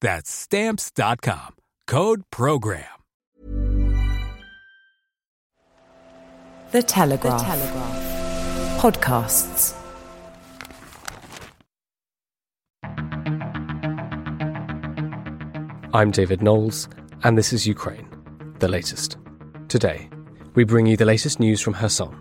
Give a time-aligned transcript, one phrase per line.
[0.00, 1.54] That's Stamps.com.
[1.86, 2.84] Code PROGRAM.
[6.72, 7.40] The Telegraph.
[7.40, 8.80] The Telegraph.
[8.80, 9.74] Podcasts.
[15.94, 16.88] I'm David Knowles,
[17.22, 18.06] and this is Ukraine,
[18.58, 19.16] the latest.
[19.68, 20.10] Today,
[20.54, 22.14] we bring you the latest news from Kherson,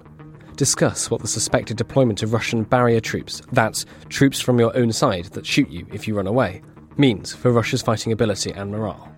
[0.56, 5.26] discuss what the suspected deployment of Russian barrier troops, that's troops from your own side
[5.26, 6.62] that shoot you if you run away,
[6.98, 9.12] means for Russia's fighting ability and morale.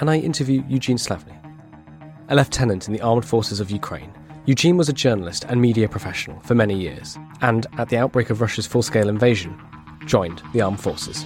[0.00, 1.36] And I interview Eugene Slavnyi,
[2.28, 4.12] a lieutenant in the armed forces of Ukraine.
[4.46, 8.40] Eugene was a journalist and media professional for many years, and at the outbreak of
[8.40, 9.58] Russia's full scale invasion,
[10.06, 11.24] joined the armed forces.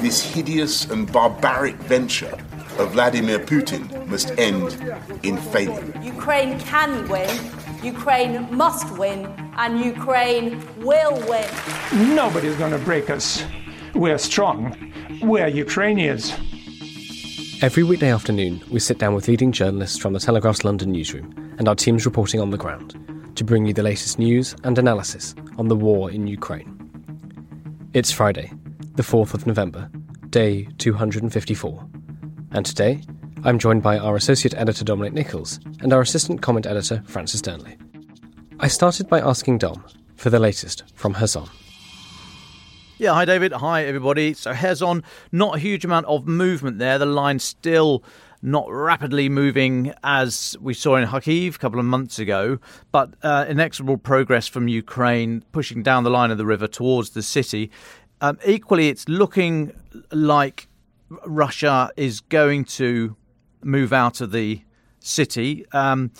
[0.00, 2.38] This hideous and barbaric venture
[2.78, 4.76] of Vladimir Putin must end
[5.24, 5.92] in failure.
[6.00, 7.28] Ukraine can win,
[7.82, 11.48] Ukraine must win, and Ukraine will win.
[12.14, 13.44] Nobody's going to break us.
[13.94, 14.92] We're strong.
[15.22, 16.32] We're Ukrainians.
[17.62, 21.68] Every weekday afternoon, we sit down with leading journalists from the Telegraph's London newsroom and
[21.68, 22.96] our teams reporting on the ground
[23.36, 26.74] to bring you the latest news and analysis on the war in Ukraine.
[27.94, 28.52] It's Friday,
[28.94, 29.88] the 4th of November,
[30.30, 31.88] day 254.
[32.52, 33.02] And today,
[33.44, 37.78] I'm joined by our associate editor Dominic Nicholls and our assistant comment editor Francis Dearnley.
[38.58, 39.84] I started by asking Dom
[40.16, 41.48] for the latest from Kherson.
[42.98, 43.52] Yeah, hi David.
[43.52, 44.34] Hi everybody.
[44.34, 46.98] So Kherson, not a huge amount of movement there.
[46.98, 48.02] The line still
[48.42, 52.58] not rapidly moving as we saw in Kharkiv a couple of months ago,
[52.90, 57.22] but uh, inexorable progress from Ukraine pushing down the line of the river towards the
[57.22, 57.70] city.
[58.20, 59.72] Um, equally, it's looking
[60.10, 60.66] like
[61.24, 63.16] Russia is going to
[63.62, 64.62] move out of the
[65.00, 65.66] city.
[65.72, 66.10] Um,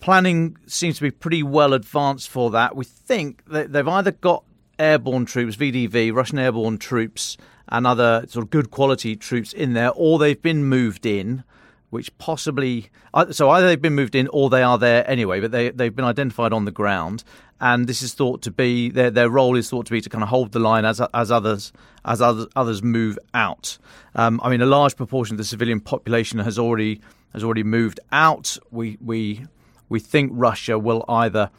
[0.00, 2.76] planning seems to be pretty well advanced for that.
[2.76, 4.44] We think that they've either got
[4.78, 7.36] airborne troops, VDV, Russian airborne troops,
[7.68, 11.44] and other sort of good quality troops in there, or they've been moved in,
[11.90, 12.90] which possibly
[13.30, 16.04] so either they've been moved in or they are there anyway, but they they've been
[16.04, 17.24] identified on the ground,
[17.60, 20.22] and this is thought to be their their role is thought to be to kind
[20.22, 21.72] of hold the line as as others
[22.04, 23.78] as others others move out.
[24.14, 27.00] Um, I mean, a large proportion of the civilian population has already
[27.32, 28.58] has already moved out.
[28.70, 29.46] We we
[29.88, 31.50] we think Russia will either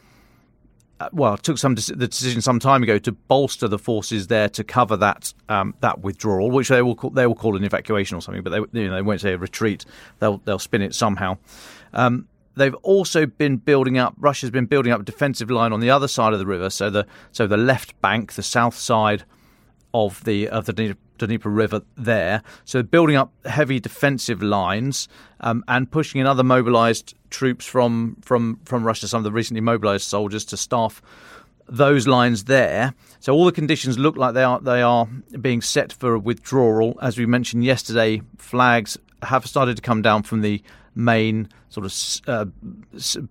[1.12, 4.96] well, took some the decision some time ago to bolster the forces there to cover
[4.96, 8.42] that um, that withdrawal, which they will call, they will call an evacuation or something,
[8.42, 9.84] but they you know they won't say a retreat.
[10.18, 11.38] They'll they'll spin it somehow.
[11.92, 12.26] Um,
[12.56, 14.14] they've also been building up.
[14.18, 16.90] Russia's been building up a defensive line on the other side of the river, so
[16.90, 19.24] the so the left bank, the south side
[19.94, 22.42] of the of the Dnieper River there.
[22.64, 25.08] So building up heavy defensive lines
[25.40, 29.60] um, and pushing in other mobilised troops from from from Russia, some of the recently
[29.60, 31.02] mobilised soldiers to staff
[31.68, 32.94] those lines there.
[33.20, 35.06] So all the conditions look like they are they are
[35.40, 36.98] being set for a withdrawal.
[37.02, 40.62] As we mentioned yesterday, flags have started to come down from the
[40.94, 42.46] main sort of uh,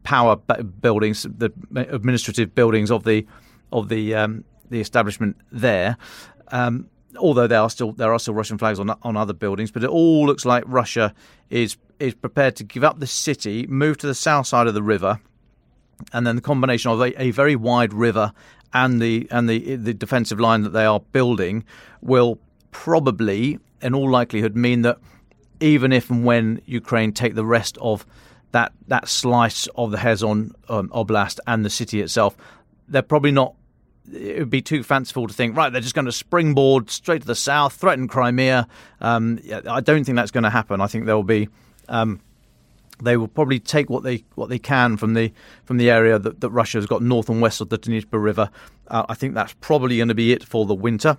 [0.03, 3.25] power buildings, the administrative buildings of the
[3.71, 5.97] of the um, the establishment there.
[6.49, 9.83] Um, although there are still there are still Russian flags on on other buildings, but
[9.83, 11.13] it all looks like Russia
[11.49, 14.83] is is prepared to give up the city, move to the south side of the
[14.83, 15.19] river,
[16.13, 18.33] and then the combination of a, a very wide river
[18.73, 21.63] and the and the the defensive line that they are building
[22.01, 22.39] will
[22.71, 24.97] probably, in all likelihood, mean that
[25.59, 28.05] even if and when Ukraine take the rest of
[28.51, 32.37] that that slice of the Kherson um, Oblast and the city itself,
[32.87, 33.53] they're probably not.
[34.13, 35.71] It would be too fanciful to think, right?
[35.71, 38.67] They're just going to springboard straight to the south, threaten Crimea.
[39.01, 40.81] Um, I don't think that's going to happen.
[40.81, 41.49] I think there will be.
[41.89, 42.21] Um,
[43.01, 45.31] they will probably take what they what they can from the
[45.65, 48.49] from the area that, that Russia has got north and west of the Dnieper River.
[48.87, 51.17] Uh, I think that's probably going to be it for the winter.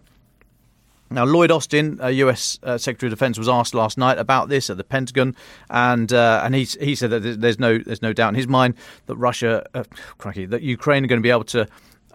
[1.11, 2.59] Now, Lloyd Austin, uh, U.S.
[2.63, 5.35] Uh, Secretary of Defense, was asked last night about this at the Pentagon,
[5.71, 8.75] and uh, and he he said that there's no there's no doubt in his mind
[9.07, 9.85] that Russia, uh,
[10.19, 11.67] cracky, that Ukraine are going to be able to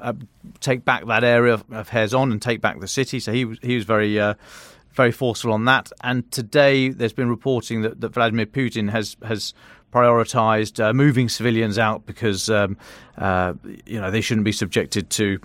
[0.04, 0.14] uh,
[0.60, 3.20] take back that area of, of Kherson and take back the city.
[3.20, 4.36] So he was he was very uh,
[4.94, 5.92] very forceful on that.
[6.04, 9.54] And today there's been reporting that, that Vladimir Putin has has
[9.92, 12.78] prioritized uh, moving civilians out because um,
[13.18, 13.54] uh,
[13.86, 15.40] you know they shouldn't be subjected to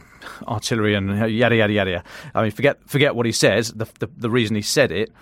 [0.47, 2.05] artillery and yada yada yada.
[2.35, 3.73] I mean, forget forget what he says.
[3.73, 5.13] The, the, the reason he said it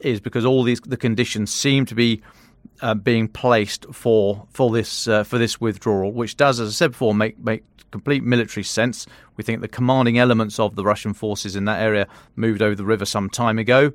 [0.00, 2.22] is because all these the conditions seem to be
[2.82, 6.90] uh, being placed for for this uh, for this withdrawal, which does, as I said
[6.90, 9.06] before, make make complete military sense.
[9.36, 12.84] We think the commanding elements of the Russian forces in that area moved over the
[12.84, 13.92] river some time ago,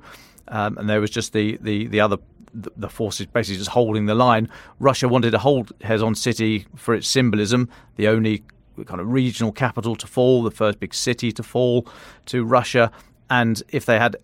[0.48, 2.16] um, and there was just the the the other
[2.54, 4.48] the forces basically just holding the line.
[4.78, 8.42] Russia wanted to hold Kherson City for its symbolism, the only
[8.86, 11.86] kind of regional capital to fall, the first big city to fall
[12.26, 12.90] to Russia.
[13.30, 14.16] And if they had,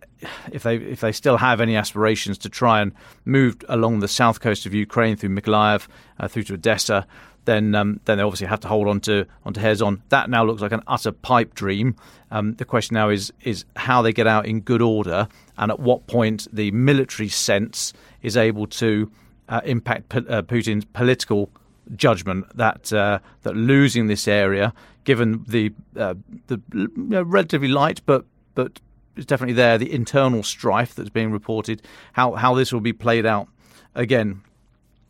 [0.52, 2.92] if they if they still have any aspirations to try and
[3.24, 5.86] move along the south coast of Ukraine through Mykolaiv
[6.18, 7.06] uh, through to Odessa,
[7.44, 10.02] then um, then they obviously have to hold on to onto Kherson.
[10.08, 11.96] That now looks like an utter pipe dream.
[12.30, 15.28] Um, the question now is is how they get out in good order,
[15.58, 17.92] and at what point the military sense
[18.22, 19.10] is able to
[19.48, 21.50] uh, impact P- uh, Putin's political
[21.96, 24.72] judgment that uh, that losing this area,
[25.04, 26.14] given the uh,
[26.46, 28.24] the you know, relatively light but
[28.54, 28.80] but
[29.16, 31.82] it's definitely there the internal strife that's being reported,
[32.12, 33.48] how how this will be played out.
[33.94, 34.42] Again,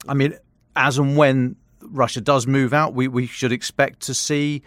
[0.09, 0.37] I mean,
[0.77, 4.62] as and when Russia does move out, we, we should expect to see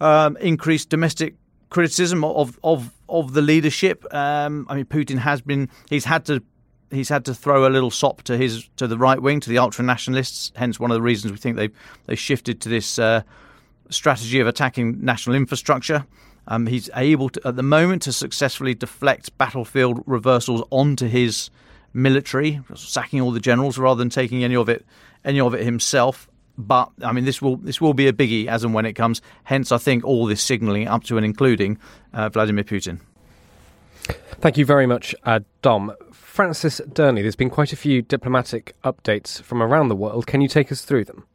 [0.00, 1.34] um, increased domestic
[1.70, 4.04] criticism of of of the leadership.
[4.14, 6.42] Um, I mean, Putin has been he's had to
[6.90, 9.58] he's had to throw a little sop to his to the right wing to the
[9.58, 10.52] ultra nationalists.
[10.56, 11.70] Hence, one of the reasons we think they
[12.06, 13.22] they shifted to this uh,
[13.90, 16.06] strategy of attacking national infrastructure.
[16.48, 21.50] Um, he's able to, at the moment to successfully deflect battlefield reversals onto his
[21.92, 24.84] military, sacking all the generals rather than taking any of it
[25.24, 26.28] any of it himself.
[26.56, 29.20] But I mean, this will this will be a biggie as and when it comes.
[29.44, 31.78] Hence, I think all this signalling up to and including
[32.14, 33.00] uh, Vladimir Putin.
[34.40, 35.92] Thank you very much, uh, Dom.
[36.12, 40.26] Francis Dearnley, there's been quite a few diplomatic updates from around the world.
[40.26, 41.26] Can you take us through them?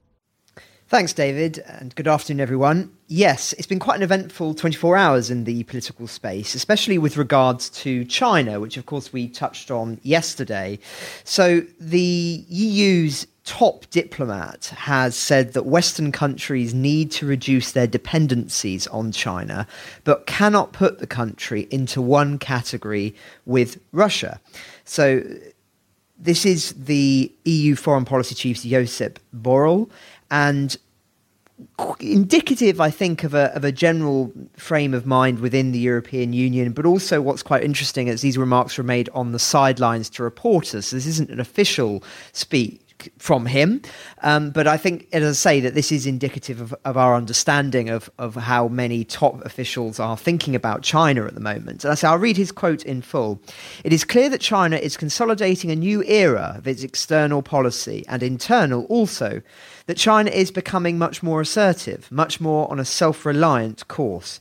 [0.93, 2.95] Thanks, David, and good afternoon, everyone.
[3.07, 7.71] Yes, it's been quite an eventful 24 hours in the political space, especially with regards
[7.81, 10.77] to China, which, of course, we touched on yesterday.
[11.23, 18.85] So, the EU's top diplomat has said that Western countries need to reduce their dependencies
[18.85, 19.65] on China,
[20.03, 23.15] but cannot put the country into one category
[23.47, 24.39] with Russia.
[24.85, 25.23] So,
[26.19, 29.89] this is the EU foreign policy chief, Josep Borrell
[30.31, 30.77] and
[31.99, 36.71] indicative, I think, of a of a general frame of mind within the European Union.
[36.73, 40.87] But also, what's quite interesting is these remarks were made on the sidelines to reporters.
[40.87, 42.81] So this isn't an official speech
[43.17, 43.81] from him.
[44.21, 47.89] Um, but I think, as I say, that this is indicative of, of our understanding
[47.89, 51.83] of, of how many top officials are thinking about China at the moment.
[51.83, 53.41] And I say, I'll read his quote in full.
[53.83, 58.23] It is clear that China is consolidating a new era of its external policy and
[58.23, 59.41] internal also,
[59.85, 64.39] that China is becoming much more assertive, much more on a self reliant course.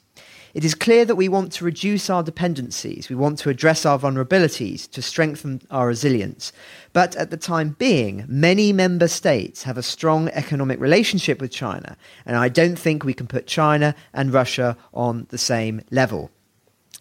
[0.54, 3.99] It is clear that we want to reduce our dependencies, we want to address our
[3.99, 6.52] vulnerabilities, to strengthen our resilience.
[6.93, 11.97] But at the time being, many member states have a strong economic relationship with China,
[12.27, 16.31] and I don't think we can put China and Russia on the same level.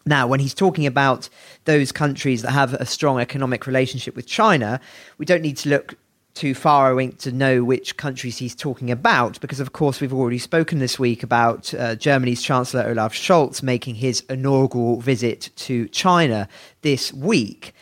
[0.05, 1.29] Now, when he's talking about
[1.65, 4.79] those countries that have a strong economic relationship with China,
[5.17, 5.95] we don't need to look
[6.33, 10.37] too far away to know which countries he's talking about, because of course we've already
[10.37, 16.47] spoken this week about uh, Germany's Chancellor Olaf Scholz making his inaugural visit to China
[16.81, 17.73] this week.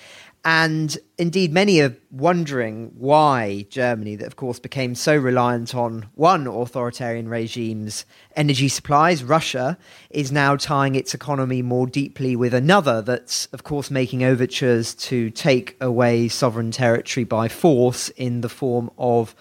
[0.46, 6.48] And indeed, many are wondering why Germany, that of course became so reliant on one
[6.48, 8.06] authoritarian regime's
[8.38, 9.78] energy supplies, Russia,
[10.10, 15.30] is now tying its economy more deeply with another that's, of course, making overtures to
[15.32, 19.36] take away sovereign territory by force in the form of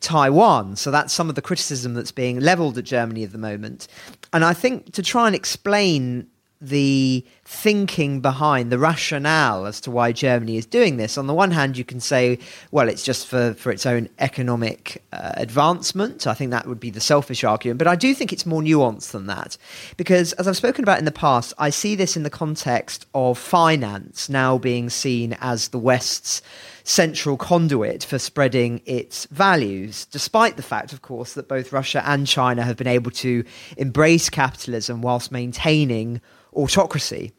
[0.00, 0.76] Taiwan.
[0.76, 3.88] So that's some of the criticism that's being leveled at Germany at the moment.
[4.34, 6.26] And I think to try and explain
[6.62, 11.18] the thinking behind the rationale as to why Germany is doing this.
[11.18, 12.38] On the one hand, you can say,
[12.70, 16.26] well, it's just for, for its own economic uh, advancement.
[16.26, 17.78] I think that would be the selfish argument.
[17.78, 19.58] But I do think it's more nuanced than that.
[19.96, 23.38] Because as I've spoken about in the past, I see this in the context of
[23.38, 26.42] finance now being seen as the West's
[26.84, 32.26] central conduit for spreading its values, despite the fact, of course, that both Russia and
[32.26, 33.44] China have been able to
[33.76, 36.20] embrace capitalism whilst maintaining
[36.54, 37.32] autocracy.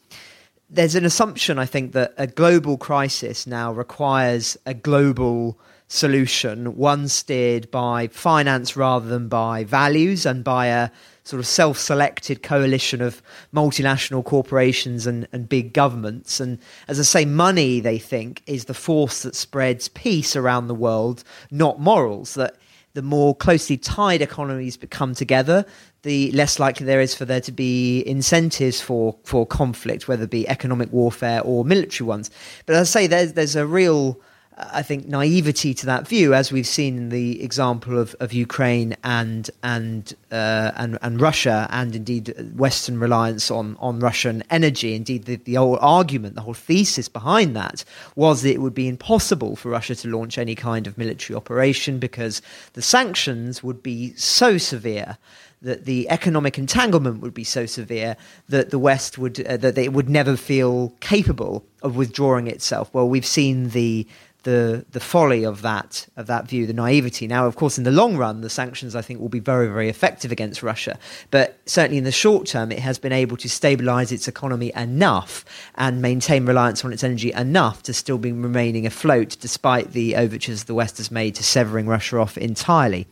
[0.70, 7.08] There's an assumption, I think, that a global crisis now requires a global solution, one
[7.08, 10.90] steered by finance rather than by values and by a
[11.24, 13.22] sort of self selected coalition of
[13.54, 16.40] multinational corporations and, and big governments.
[16.40, 20.76] And as I say, money, they think, is the force that spreads peace around the
[20.76, 22.34] world, not morals.
[22.36, 22.58] That
[22.94, 25.66] the more closely tied economies become together,
[26.04, 30.30] the less likely there is for there to be incentives for, for conflict, whether it
[30.30, 32.30] be economic warfare or military ones.
[32.66, 34.20] But as I say, there's, there's a real,
[34.72, 38.96] I think, naivety to that view, as we've seen in the example of, of Ukraine
[39.04, 44.96] and and, uh, and and Russia, and indeed Western reliance on, on Russian energy.
[44.96, 47.84] Indeed, the, the whole argument, the whole thesis behind that
[48.16, 52.00] was that it would be impossible for Russia to launch any kind of military operation
[52.00, 52.42] because
[52.74, 55.18] the sanctions would be so severe
[55.64, 58.18] that the economic entanglement would be so severe
[58.50, 62.94] that the West would uh, that it would never feel capable of withdrawing itself.
[62.94, 64.06] Well, we've seen the
[64.44, 67.28] the the folly of that of that view, the naivety.
[67.28, 69.90] Now, of course, in the long run, the sanctions I think will be very very
[69.90, 70.98] effective against Russia.
[71.32, 75.46] But certainly in the short term, it has been able to stabilise its economy enough
[75.76, 80.66] and maintain reliance on its energy enough to still be remaining afloat, despite the overtures
[80.66, 83.08] the West has made to severing Russia off entirely.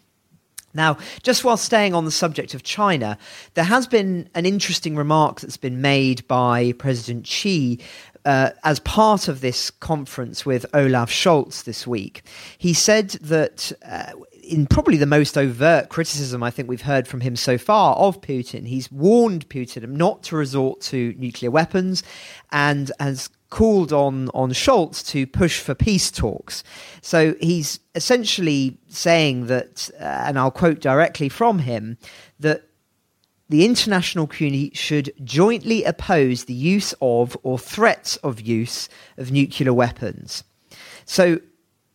[0.74, 3.18] Now, just while staying on the subject of China,
[3.56, 7.80] there has been an interesting remark that's been made by President Xi
[8.26, 12.24] uh, as part of this conference with Olaf Scholz this week.
[12.58, 13.72] He said that.
[13.86, 14.14] Uh,
[14.44, 18.22] in probably the most overt criticism I think we've heard from him so far of
[18.22, 22.04] Putin, he's warned Putin not to resort to nuclear weapons
[22.52, 26.64] and has called on on Scholz to push for peace talks.
[27.02, 31.98] So he's essentially saying that, uh, and I'll quote directly from him,
[32.40, 32.64] that
[33.52, 39.74] the international community should jointly oppose the use of or threats of use of nuclear
[39.74, 40.46] weapons.
[41.06, 41.40] So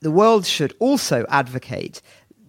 [0.00, 2.02] the world should also advocate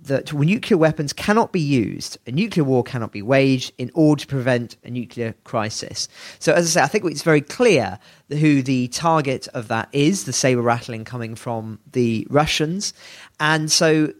[0.04, 4.28] that nuclear weapons cannot be used, a nuclear war cannot be waged in order to
[4.28, 6.10] prevent a nuclear crisis.
[6.40, 8.00] So, as I say, I think it's very clear
[8.30, 12.94] who the target of that is the saber rattling coming from the Russians.
[13.40, 14.14] And so,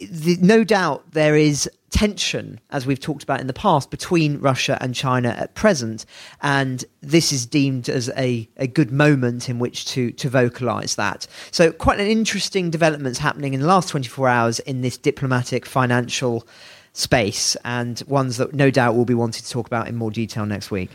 [0.00, 4.78] the, no doubt there is tension, as we've talked about in the past, between Russia
[4.80, 6.06] and China at present.
[6.40, 11.26] And this is deemed as a, a good moment in which to, to vocalize that.
[11.50, 16.46] So, quite an interesting developments happening in the last 24 hours in this diplomatic financial
[16.92, 20.46] space, and ones that no doubt we'll be wanting to talk about in more detail
[20.46, 20.90] next week.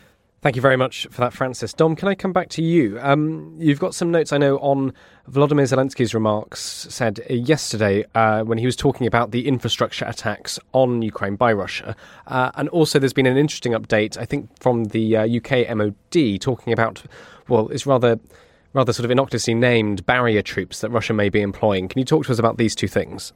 [0.46, 1.74] Thank you very much for that, Francis.
[1.74, 3.00] Dom, can I come back to you?
[3.02, 4.94] Um, you've got some notes, I know, on
[5.28, 11.02] Volodymyr Zelensky's remarks said yesterday uh, when he was talking about the infrastructure attacks on
[11.02, 11.96] Ukraine by Russia.
[12.28, 16.40] Uh, and also, there's been an interesting update, I think, from the uh, UK MOD
[16.40, 17.02] talking about,
[17.48, 18.20] well, it's rather
[18.74, 21.88] rather sort of innocuously named barrier troops that Russia may be employing.
[21.88, 23.34] Can you talk to us about these two things?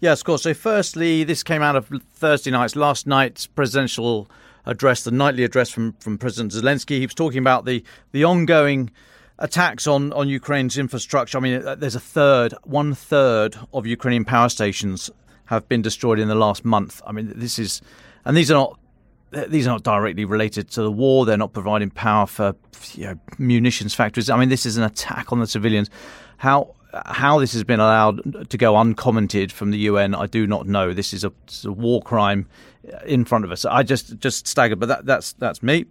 [0.00, 0.42] Yes, of course.
[0.42, 4.28] So, firstly, this came out of Thursday night's last night's presidential
[4.66, 6.98] address, the nightly address from, from President Zelensky.
[6.98, 7.82] He was talking about the,
[8.12, 8.90] the ongoing
[9.38, 11.38] attacks on, on Ukraine's infrastructure.
[11.38, 15.10] I mean, uh, there's a third, one third of Ukrainian power stations
[15.46, 17.00] have been destroyed in the last month.
[17.06, 17.80] I mean, this is,
[18.24, 18.78] and these are not.
[19.48, 21.26] These are not directly related to the war.
[21.26, 22.54] They're not providing power for
[22.94, 24.30] you know, munitions factories.
[24.30, 25.90] I mean, this is an attack on the civilians.
[26.36, 30.66] How how this has been allowed to go uncommented from the UN, I do not
[30.66, 30.92] know.
[30.92, 31.32] This is a,
[31.64, 32.46] a war crime
[33.04, 33.64] in front of us.
[33.64, 35.86] I just just staggered, but that, that's that's me.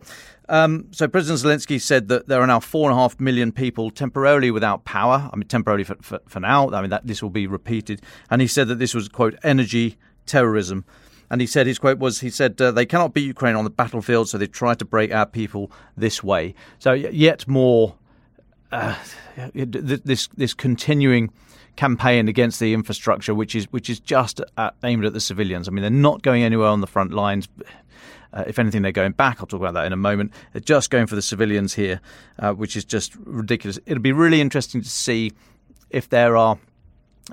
[0.47, 3.89] Um, so President Zelensky said that there are now four and a half million people
[3.89, 5.29] temporarily without power.
[5.31, 6.69] I mean, temporarily for, for, for now.
[6.71, 8.01] I mean, that this will be repeated.
[8.29, 10.85] And he said that this was quote energy terrorism.
[11.31, 13.71] And he said his quote was he said uh, they cannot beat Ukraine on the
[13.71, 16.53] battlefield, so they try to break our people this way.
[16.77, 17.95] So yet more
[18.75, 18.95] uh,
[19.53, 21.31] this this continuing
[21.75, 25.67] campaign against the infrastructure, which is which is just at, aimed at the civilians.
[25.67, 27.47] I mean, they're not going anywhere on the front lines.
[28.33, 29.37] Uh, if anything, they're going back.
[29.39, 30.33] I'll talk about that in a moment.
[30.51, 32.01] They're just going for the civilians here,
[32.39, 33.79] uh, which is just ridiculous.
[33.85, 35.31] It'll be really interesting to see
[35.89, 36.57] if there are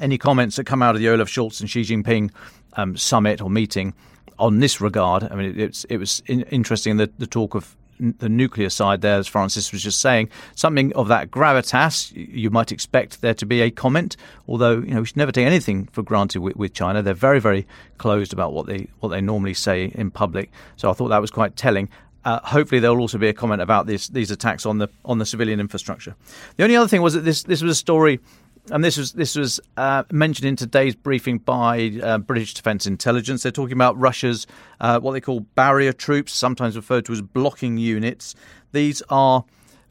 [0.00, 2.30] any comments that come out of the Olaf Scholz and Xi Jinping
[2.74, 3.94] um, summit or meeting
[4.38, 5.24] on this regard.
[5.24, 9.18] I mean, it, it was in, interesting the, the talk of the nuclear side there,
[9.18, 13.60] as Francis was just saying, something of that gravitas, you might expect there to be
[13.60, 14.16] a comment.
[14.48, 17.02] Although you know we should never take anything for granted with, with China.
[17.02, 17.66] They're very very
[17.98, 20.50] closed about what they what they normally say in public.
[20.76, 21.88] So I thought that was quite telling.
[22.24, 25.18] Uh, hopefully, there will also be a comment about this, these attacks on the on
[25.18, 26.14] the civilian infrastructure.
[26.56, 28.20] The only other thing was that this this was a story
[28.70, 33.42] and this was this was uh, mentioned in today's briefing by uh, British Defence Intelligence.
[33.42, 34.46] They're talking about Russia's
[34.80, 38.34] uh, what they call barrier troops, sometimes referred to as blocking units.
[38.72, 39.44] These are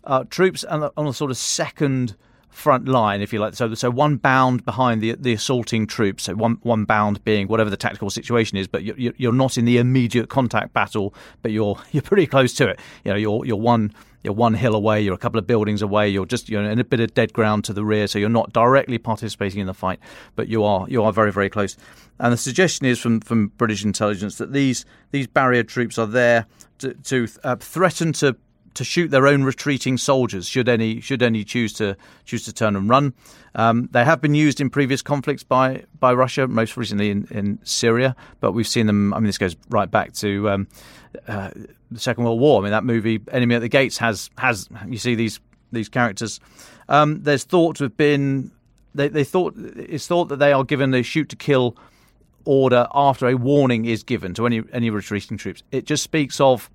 [0.05, 2.15] uh, troops on on a sort of second
[2.51, 3.55] front line, if you like.
[3.55, 6.23] So, so one bound behind the the assaulting troops.
[6.23, 9.65] So one one bound being whatever the tactical situation is, but you're, you're not in
[9.65, 12.79] the immediate contact battle, but you're you're pretty close to it.
[13.03, 13.93] You know, you're you're one
[14.23, 16.83] you're one hill away, you're a couple of buildings away, you're just you're in a
[16.83, 19.99] bit of dead ground to the rear, so you're not directly participating in the fight,
[20.35, 21.75] but you are you are very very close.
[22.19, 26.45] And the suggestion is from from British intelligence that these these barrier troops are there
[26.79, 28.35] to, to uh, threaten to
[28.73, 32.75] to shoot their own retreating soldiers should any should any choose to choose to turn
[32.75, 33.13] and run.
[33.55, 37.59] Um, they have been used in previous conflicts by by Russia, most recently in, in
[37.63, 39.13] Syria, but we've seen them.
[39.13, 40.67] I mean, this goes right back to um,
[41.27, 41.51] uh,
[41.89, 42.59] the Second World War.
[42.59, 45.39] I mean, that movie Enemy at the Gates has has you see these
[45.71, 46.39] these characters.
[46.87, 48.51] Um, there's thought to have been
[48.95, 51.75] they, they thought it's thought that they are given the shoot to kill
[52.45, 55.63] order after a warning is given to any any retreating troops.
[55.71, 56.69] It just speaks of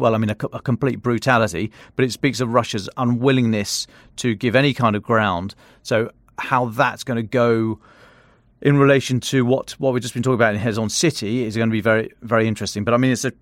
[0.00, 4.56] well, I mean, a, a, complete brutality, but it speaks of Russia's unwillingness to give
[4.56, 5.54] any kind of ground.
[5.82, 7.78] So, how that's going to go
[8.62, 11.68] in relation to what, what we've just been talking about in Kherson City is going
[11.68, 12.84] to be very very interesting.
[12.84, 13.32] But I mean, it's a,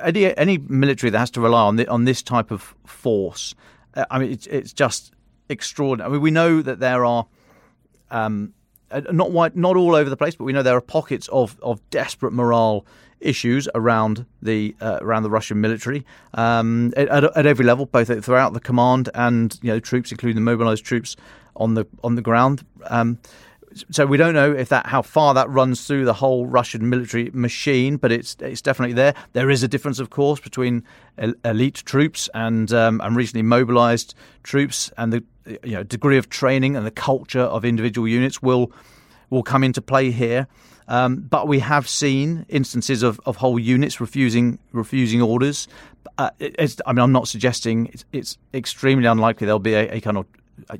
[0.00, 3.54] any any military that has to rely on the, on this type of force.
[3.94, 5.12] Uh, I mean, it's it's just
[5.48, 6.08] extraordinary.
[6.08, 7.26] I mean, we know that there are.
[8.10, 8.52] Um,
[8.88, 11.80] uh, not not all over the place, but we know there are pockets of, of
[11.90, 12.86] desperate morale
[13.20, 16.04] issues around the uh, around the Russian military
[16.34, 20.42] um, at, at, every level, both throughout the command and you know troops, including the
[20.42, 21.16] mobilised troops
[21.56, 22.64] on the on the ground.
[22.84, 23.18] Um,
[23.90, 27.30] so we don't know if that how far that runs through the whole Russian military
[27.32, 29.14] machine, but it's it's definitely there.
[29.32, 30.84] There is a difference, of course, between
[31.44, 35.24] elite troops and um, and recently mobilised troops, and the
[35.62, 38.72] you know degree of training and the culture of individual units will
[39.30, 40.46] will come into play here.
[40.88, 45.68] Um, but we have seen instances of, of whole units refusing refusing orders.
[46.18, 50.16] Uh, I mean, I'm not suggesting it's, it's extremely unlikely there'll be a, a kind
[50.16, 50.26] of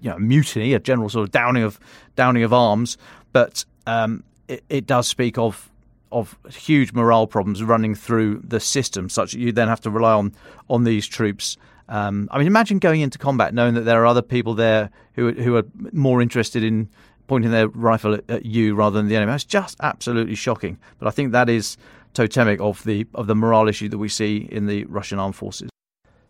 [0.01, 1.81] you know mutiny, a general sort of downing of
[2.15, 2.97] downing of arms,
[3.33, 5.71] but um, it, it, does speak of
[6.13, 10.13] of huge morale problems running through the system, such that you then have to rely
[10.13, 10.33] on
[10.71, 11.57] on these troops.
[11.89, 15.33] Um, I mean, imagine going into combat knowing that there are other people there who
[15.33, 16.89] who are more interested in
[17.27, 19.33] pointing their rifle at, at you rather than the enemy.
[19.33, 20.79] It's just absolutely shocking.
[20.99, 21.77] But I think that is
[22.15, 25.71] totemic of the of the morale issue that we see in the Russian armed forces.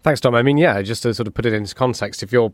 [0.03, 0.35] Thanks, Dom.
[0.35, 2.53] I mean, yeah, just to sort of put it into context, if you're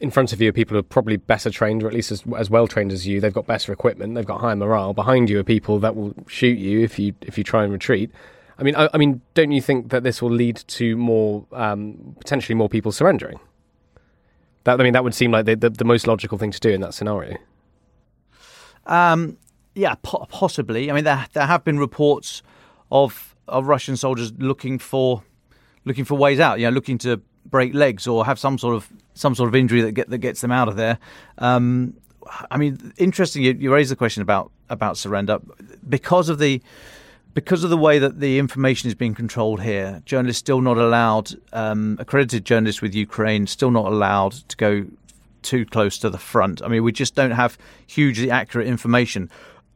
[0.00, 2.22] in front of you are people who are probably better trained, or at least as,
[2.36, 3.20] as well trained as you.
[3.20, 4.14] They've got better equipment.
[4.14, 4.92] They've got higher morale.
[4.92, 8.10] Behind you are people that will shoot you if you if you try and retreat.
[8.58, 12.16] I mean, I, I mean, don't you think that this will lead to more um,
[12.18, 13.38] potentially more people surrendering?
[14.66, 16.70] That I mean, that would seem like the, the, the most logical thing to do
[16.70, 17.36] in that scenario.
[18.84, 19.38] Um,
[19.76, 20.90] yeah, po- possibly.
[20.90, 22.42] I mean, there there have been reports
[22.90, 25.22] of of Russian soldiers looking for
[25.84, 26.58] looking for ways out.
[26.58, 29.82] You know, looking to break legs or have some sort of some sort of injury
[29.82, 30.98] that get that gets them out of there.
[31.38, 31.94] Um,
[32.50, 33.44] I mean, interesting.
[33.44, 35.38] You, you raise the question about about surrender
[35.88, 36.60] because of the
[37.36, 40.00] because of the way that the information is being controlled here.
[40.06, 44.86] Journalists still not allowed, um, accredited journalists with Ukraine still not allowed to go
[45.42, 46.62] too close to the front.
[46.62, 49.30] I mean, we just don't have hugely accurate information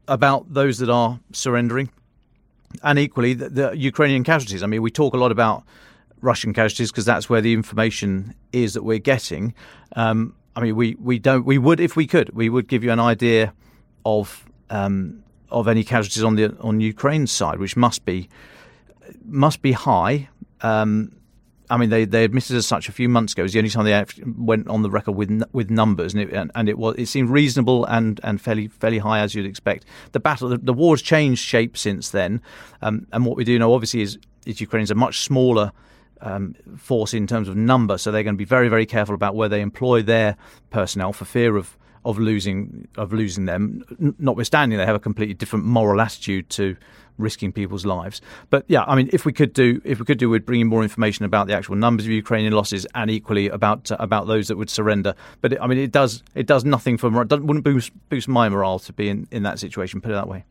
[0.08, 1.90] about those that are surrendering,
[2.82, 4.62] and equally the, the Ukrainian casualties.
[4.62, 5.62] I mean, we talk a lot about
[6.22, 9.52] Russian casualties because that's where the information is that we're getting.
[9.96, 12.90] Um, I mean, we, we don't we would if we could we would give you
[12.90, 13.52] an idea
[14.06, 18.28] of um, of any casualties on the on Ukraine's side, which must be
[19.24, 20.28] must be high.
[20.60, 21.12] Um,
[21.70, 23.42] I mean, they, they admitted as such a few months ago.
[23.42, 24.04] It was the only time they
[24.36, 27.84] went on the record with with numbers, and it, and it was it seemed reasonable
[27.84, 29.84] and, and fairly fairly high as you'd expect.
[30.12, 32.42] The battle, the, the war's changed shape since then,
[32.82, 35.70] um, and what we do know obviously is is Ukrainians are much smaller
[36.22, 39.36] um, force in terms of number, so they're going to be very, very careful about
[39.36, 40.36] where they employ their
[40.70, 43.84] personnel for fear of of losing of losing them.
[44.18, 46.76] Notwithstanding, they have a completely different moral attitude to
[47.18, 48.20] risking people's lives.
[48.48, 50.66] But yeah, I mean, if we could do if we could do, we'd bring in
[50.66, 54.48] more information about the actual numbers of Ukrainian losses and equally about uh, about those
[54.48, 55.14] that would surrender.
[55.40, 58.48] But it, I mean, it does it does nothing for it wouldn't boost boost my
[58.48, 60.00] morale to be in, in that situation.
[60.00, 60.44] Put it that way.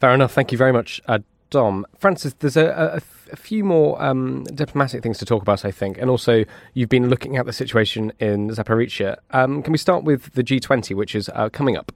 [0.00, 0.32] Fair enough.
[0.32, 1.86] Thank you very much, uh, Dom.
[1.98, 3.00] Francis, there's a, a
[3.32, 7.08] a few more um, diplomatic things to talk about, I think, and also you've been
[7.08, 9.16] looking at the situation in Zaporizhia.
[9.30, 11.92] Um, can we start with the G20, which is uh, coming up?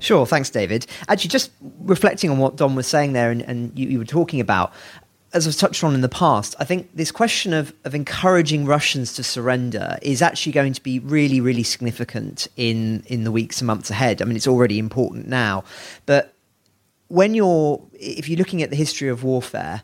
[0.00, 0.86] Sure, thanks, David.
[1.08, 1.50] Actually, just
[1.80, 4.72] reflecting on what Dom was saying there and, and you, you, were talking about,
[5.32, 9.14] as I've touched on in the past, I think this question of, of encouraging Russians
[9.14, 13.66] to surrender is actually going to be really, really significant in, in the weeks and
[13.66, 14.20] months ahead.
[14.20, 15.64] I mean, it's already important now.
[16.06, 16.34] But
[17.08, 19.82] when you're, if you're looking at the history of warfare,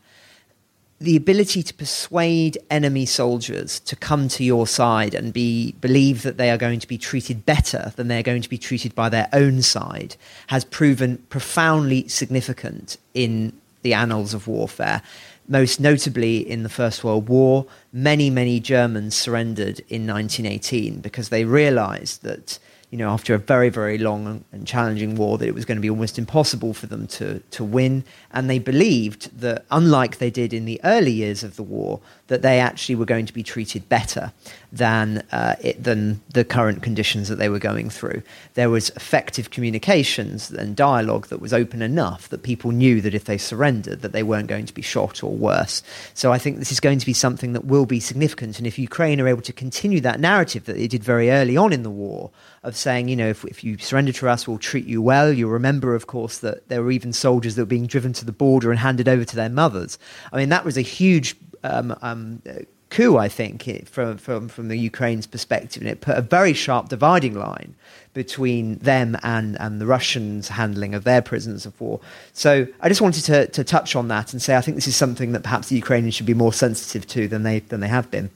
[1.00, 6.36] the ability to persuade enemy soldiers to come to your side and be believe that
[6.36, 9.28] they are going to be treated better than they're going to be treated by their
[9.32, 10.14] own side
[10.48, 15.00] has proven profoundly significant in the annals of warfare.
[15.48, 21.44] Most notably in the First World War, many, many Germans surrendered in 1918 because they
[21.46, 22.58] realized that
[22.90, 25.82] you know, after a very, very long and challenging war, that it was going to
[25.82, 28.04] be almost impossible for them to, to win.
[28.32, 32.00] And they believed that, unlike they did in the early years of the war,
[32.30, 34.32] that they actually were going to be treated better
[34.70, 38.22] than, uh, it, than the current conditions that they were going through.
[38.54, 43.24] There was effective communications and dialogue that was open enough that people knew that if
[43.24, 45.82] they surrendered, that they weren't going to be shot or worse.
[46.14, 48.58] So I think this is going to be something that will be significant.
[48.58, 51.72] And if Ukraine are able to continue that narrative that they did very early on
[51.72, 52.30] in the war,
[52.62, 55.32] of saying, you know, if, if you surrender to us, we'll treat you well.
[55.32, 58.32] You'll remember, of course, that there were even soldiers that were being driven to the
[58.32, 59.98] border and handed over to their mothers.
[60.30, 62.42] I mean, that was a huge um, um,
[62.90, 65.82] coup, I think, from, from, from the Ukraine's perspective.
[65.82, 67.74] And it put a very sharp dividing line
[68.12, 72.00] between them and, and the Russians' handling of their prisoners of war.
[72.32, 74.96] So I just wanted to, to touch on that and say I think this is
[74.96, 78.10] something that perhaps the Ukrainians should be more sensitive to than they, than they have
[78.10, 78.30] been.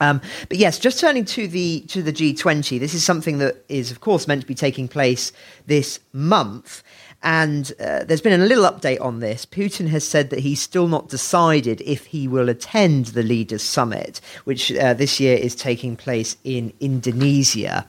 [0.00, 3.92] Um, but yes, just turning to the to the G20, this is something that is,
[3.92, 5.32] of course, meant to be taking place
[5.66, 6.82] this month.
[7.22, 9.46] And uh, there's been a little update on this.
[9.46, 14.20] Putin has said that he's still not decided if he will attend the Leaders Summit,
[14.44, 17.86] which uh, this year is taking place in Indonesia.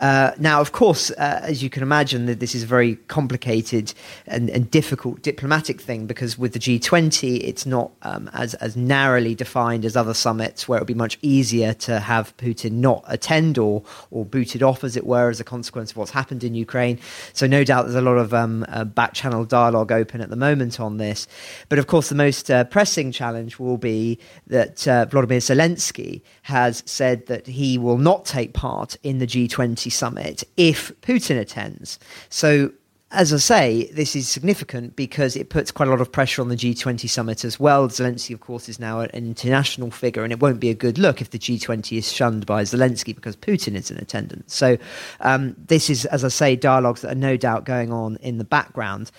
[0.00, 3.94] Uh, now, of course, uh, as you can imagine, that this is a very complicated
[4.26, 9.34] and, and, difficult diplomatic thing because with the G20, it's not um, as as narrowly
[9.34, 13.56] defined as other summits, where it would be much easier to have Putin not attend
[13.56, 16.98] or or booted off, as it were, as a consequence of what's happened in Ukraine.
[17.32, 20.36] So, no doubt, there's a lot of um, uh, back channel dialogue open at the
[20.36, 21.28] moment on this.
[21.68, 26.82] But of course, the most uh, pressing challenge will be that uh, Vladimir Zelensky has
[26.86, 31.98] said that he will not take part in the G20 summit if Putin attends.
[32.28, 32.72] So
[33.14, 36.48] as I say, this is significant because it puts quite a lot of pressure on
[36.48, 37.88] the G20 summit as well.
[37.88, 41.20] Zelensky, of course, is now an international figure, and it won't be a good look
[41.20, 44.54] if the G20 is shunned by Zelensky because Putin is in attendance.
[44.54, 44.76] So,
[45.20, 48.44] um, this is, as I say, dialogues that are no doubt going on in the
[48.44, 49.12] background.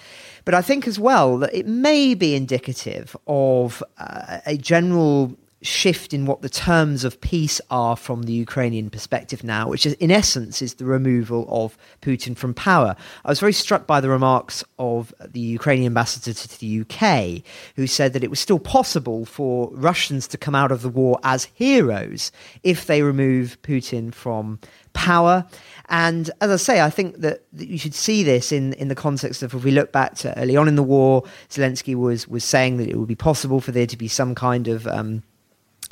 [0.43, 6.13] But I think as well that it may be indicative of uh, a general shift
[6.13, 10.12] in what the terms of peace are from the Ukrainian perspective now, which is in
[10.12, 12.95] essence is the removal of Putin from power.
[13.23, 17.43] I was very struck by the remarks of the Ukrainian ambassador to the UK,
[17.75, 21.19] who said that it was still possible for Russians to come out of the war
[21.23, 22.32] as heroes
[22.63, 24.60] if they remove Putin from
[24.93, 25.45] power.
[25.89, 28.95] And as I say, I think that, that, you should see this in, in the
[28.95, 32.43] context of if we look back to early on in the war, Zelensky was was
[32.43, 35.21] saying that it would be possible for there to be some kind of um,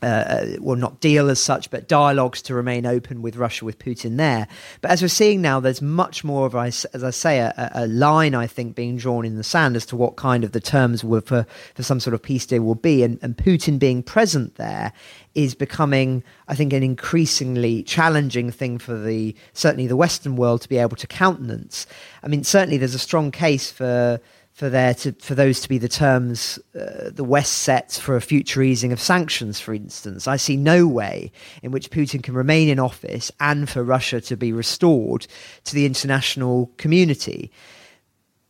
[0.04, 4.18] uh, well, not deal as such, but dialogues to remain open with Russia, with Putin
[4.18, 4.48] there.
[4.82, 8.36] But as we're seeing now, there's much more of, as I say, a, a line,
[8.36, 11.22] I think, being drawn in the sand as to what kind of the terms were
[11.22, 13.04] for, for some sort of peace deal will be.
[13.04, 14.94] And, and Putin being present there
[15.36, 20.70] is becoming, I think, an increasingly challenging thing for the certainly the Western world to
[20.70, 21.88] be able to countenance.
[22.22, 24.20] I mean, certainly there's a strong case for
[24.54, 28.22] for there to for those to be the terms uh, the West sets for a
[28.22, 30.28] future easing of sanctions, for instance.
[30.28, 31.32] I see no way
[31.64, 35.28] in which Putin can remain in office and for Russia to be restored
[35.66, 37.52] to the international community.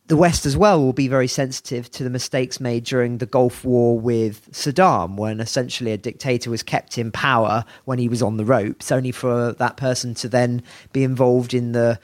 [0.06, 3.64] The West as well will be very sensitive to the mistakes made during the Gulf
[3.64, 8.36] War with Saddam, when essentially a dictator was kept in power when he was on
[8.36, 10.62] the ropes, only for that person to then
[10.92, 11.98] be involved in the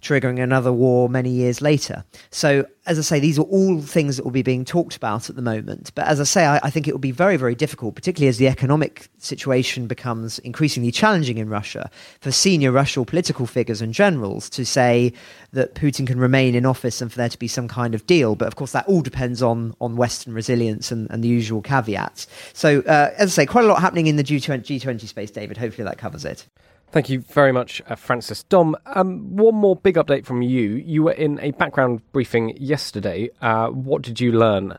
[0.00, 2.04] triggering another war many years later.
[2.30, 5.36] So, as I say, these are all things that will be being talked about at
[5.36, 5.90] the moment.
[5.94, 8.38] But as I say, I, I think it will be very, very difficult, particularly as
[8.38, 14.48] the economic situation becomes increasingly challenging in Russia, for senior Russian political figures and generals
[14.50, 15.12] to say
[15.52, 18.34] that Putin can remain in office and for there to be some kind of deal.
[18.36, 22.26] But of course, that all depends on, on Western resilience and, and the usual caveats.
[22.52, 25.56] So, uh, as I say, quite a lot happening in the G20, G20 space, David.
[25.56, 26.46] Hopefully, that covers it.
[26.90, 28.44] Thank you very much, uh, Francis.
[28.44, 30.70] Dom, um, one more big update from you.
[30.70, 33.28] You were in a background briefing yesterday.
[33.42, 34.78] Uh, what did you learn?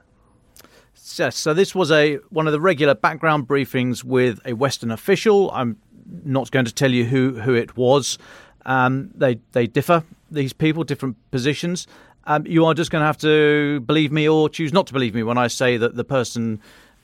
[1.17, 5.51] Yes, so this was a one of the regular background briefings with a Western official.
[5.51, 5.77] I'm
[6.23, 8.17] not going to tell you who, who it was.
[8.65, 10.03] Um, they they differ.
[10.31, 11.85] These people, different positions.
[12.25, 15.13] Um, you are just going to have to believe me or choose not to believe
[15.13, 16.59] me when I say that the person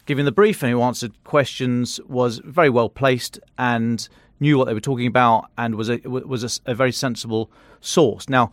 [0.07, 4.07] giving the briefing who answered questions was very well placed and
[4.39, 8.27] knew what they were talking about and was a, was a, a very sensible source.
[8.29, 8.51] Now,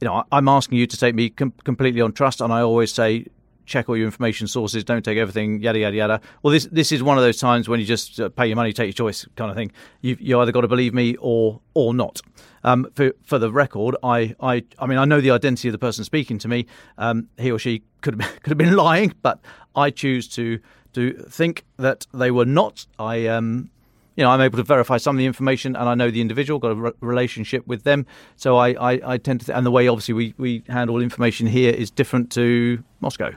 [0.00, 2.92] you know, I'm asking you to take me com- completely on trust, and I always
[2.92, 3.26] say
[3.66, 6.20] check all your information sources, don't take everything, yada yada yada.
[6.42, 8.72] Well, this this is one of those times when you just uh, pay your money,
[8.72, 9.72] take your choice, kind of thing.
[10.00, 12.20] You you either got to believe me or or not.
[12.62, 15.78] Um, for for the record, I, I I mean I know the identity of the
[15.78, 16.66] person speaking to me.
[16.98, 19.40] Um, he or she could have could have been lying, but
[19.74, 20.58] I choose to
[20.94, 22.86] to think that they were not.
[22.98, 23.70] I um
[24.16, 26.60] you know, I'm able to verify some of the information, and I know the individual,
[26.60, 28.06] got a re- relationship with them.
[28.36, 31.46] So I, I, I tend to, th- and the way obviously we, we handle information
[31.46, 33.32] here is different to Moscow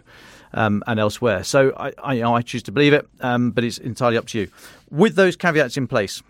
[0.54, 1.44] um, and elsewhere.
[1.44, 4.28] So I, I, you know, I, choose to believe it, um, but it's entirely up
[4.28, 4.48] to you.
[4.92, 6.22] With those caveats in place,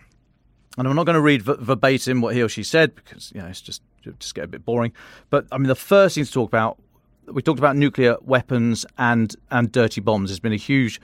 [0.77, 3.47] and I'm not going to read verbatim what he or she said because you know
[3.47, 3.81] it's just
[4.19, 4.93] just get a bit boring.
[5.29, 6.77] But I mean, the first thing to talk about,
[7.25, 10.29] we talked about nuclear weapons and and dirty bombs.
[10.29, 11.01] There's been a huge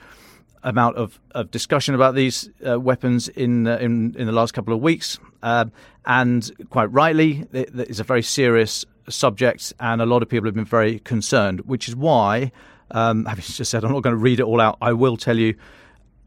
[0.64, 4.74] amount of, of discussion about these uh, weapons in, uh, in in the last couple
[4.74, 5.66] of weeks, uh,
[6.06, 10.54] and quite rightly, it, it's a very serious subject, and a lot of people have
[10.54, 11.60] been very concerned.
[11.60, 12.50] Which is why,
[12.90, 14.78] um, having just said, I'm not going to read it all out.
[14.80, 15.54] I will tell you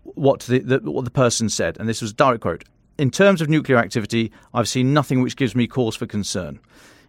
[0.04, 2.64] what the, the what the person said, and this was a direct quote.
[2.98, 6.60] In terms of nuclear activity, I've seen nothing which gives me cause for concern.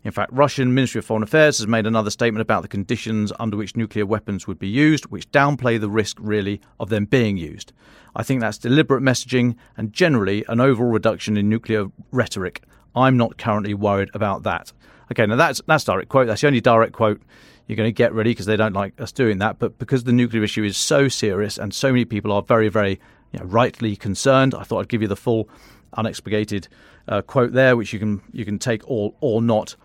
[0.04, 3.56] In fact, Russian Ministry of Foreign Affairs has made another statement about the conditions under
[3.56, 7.72] which nuclear weapons would be used, which downplay the risk, really, of them being used.
[8.14, 12.62] I think that's deliberate messaging and generally an overall reduction in nuclear rhetoric.
[12.94, 14.72] I'm not currently worried about that.
[15.11, 16.26] Okay, now that's that's direct quote.
[16.26, 17.20] That's the only direct quote
[17.66, 19.58] you're going to get ready because they don't like us doing that.
[19.58, 22.98] But because the nuclear issue is so serious and so many people are very, very
[23.32, 25.48] you know, rightly concerned, I thought I'd give you the full
[25.96, 26.68] unexpurgated
[27.08, 29.76] uh, quote there, which you can you can take all or not.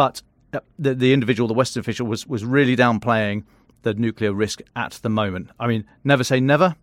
[0.00, 0.22] But
[0.54, 3.44] uh, the, the individual, the Western official, was, was really downplaying
[3.82, 5.50] the nuclear risk at the moment.
[5.60, 6.74] I mean, never say never,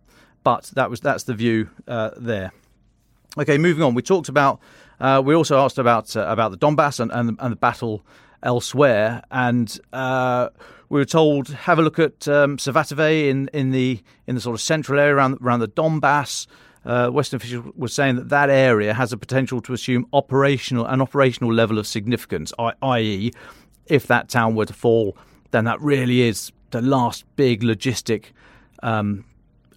[0.44, 2.52] but that was that's the view uh, there.
[3.36, 3.94] Okay, moving on.
[3.94, 4.60] We talked about.
[5.00, 8.06] Uh, we also asked about uh, about the Donbass and, and, and the battle
[8.44, 10.50] elsewhere, and uh,
[10.88, 14.54] we were told have a look at um, Svatove in, in the in the sort
[14.54, 16.46] of central area around around the Donbass
[16.88, 21.02] uh, Western officials were saying that that area has a potential to assume operational an
[21.02, 23.30] operational level of significance, i.e.,
[23.86, 25.16] if that town were to fall,
[25.50, 28.26] then that really is the last big logistic
[28.82, 29.24] um,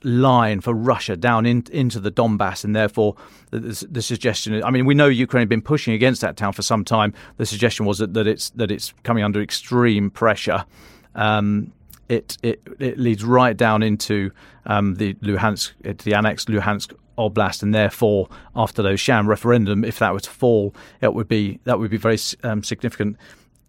[0.04, 3.16] line for Russia down in, into the Donbass, and therefore
[3.52, 4.64] the, the, suggestion.
[4.64, 7.14] I mean, we know Ukraine had been pushing against that town for some time.
[7.38, 10.66] The suggestion was that, that it's that it's coming under extreme pressure.
[11.14, 11.74] Um,
[12.10, 14.32] it, it it leads right down into
[14.66, 16.94] um, the Luhansk, the annexed Luhansk
[17.30, 21.60] Oblast, and therefore, after those sham referendum, if that were to fall, it would be
[21.64, 23.18] that would be very um, significant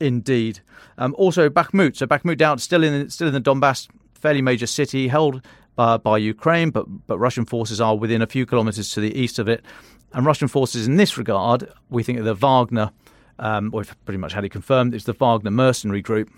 [0.00, 0.60] indeed.
[0.98, 1.96] Um, also, Bakhmut.
[1.96, 5.42] So Bakhmut down still in still in the Donbass, fairly major city held
[5.76, 9.38] by, by Ukraine, but but Russian forces are within a few kilometres to the east
[9.38, 9.64] of it.
[10.12, 12.90] And Russian forces, in this regard, we think of the Wagner.
[13.38, 14.94] Um, we've pretty much had it confirmed.
[14.94, 16.30] It's the Wagner mercenary group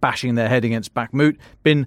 [0.00, 1.36] bashing their head against Bakhmut.
[1.62, 1.86] Been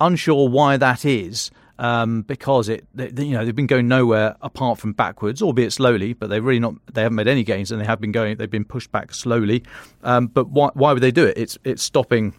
[0.00, 4.78] unsure why that is um, because it, they, you know, they've been going nowhere apart
[4.78, 6.12] from backwards, albeit slowly.
[6.12, 8.50] But they've really not, they haven't made any gains, and they have been going, they've
[8.50, 9.64] been pushed back slowly.
[10.02, 11.36] Um, but why, why would they do it?
[11.36, 12.34] It's it's stopping.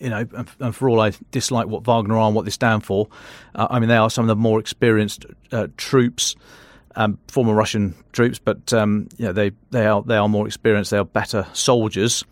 [0.00, 0.26] You know,
[0.58, 3.08] and for all I dislike what Wagner are and what they stand for,
[3.54, 6.36] uh, I mean they are some of the more experienced uh, troops.
[6.96, 10.92] Um, former Russian troops, but um, you know, they they are they are more experienced.
[10.92, 12.24] They are better soldiers.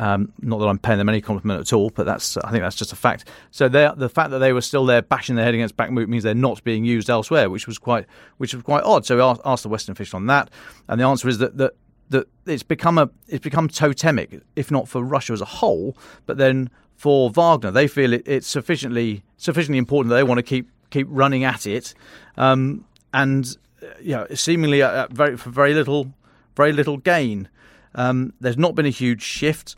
[0.00, 2.74] Um, not that I'm paying them any compliment at all, but that's I think that's
[2.74, 3.28] just a fact.
[3.50, 6.34] So the fact that they were still there bashing their head against Bakhmut means they're
[6.34, 8.06] not being used elsewhere, which was quite
[8.38, 9.04] which was quite odd.
[9.04, 10.48] So we asked, asked the Western official on that,
[10.88, 11.74] and the answer is that that
[12.08, 16.38] that it's become a it's become totemic, if not for Russia as a whole, but
[16.38, 20.70] then for Wagner, they feel it, it's sufficiently sufficiently important that they want to keep
[20.88, 21.92] keep running at it,
[22.38, 23.58] um, and
[24.00, 26.14] you know, seemingly at very for very little
[26.56, 27.50] very little gain.
[27.94, 29.76] Um, there's not been a huge shift,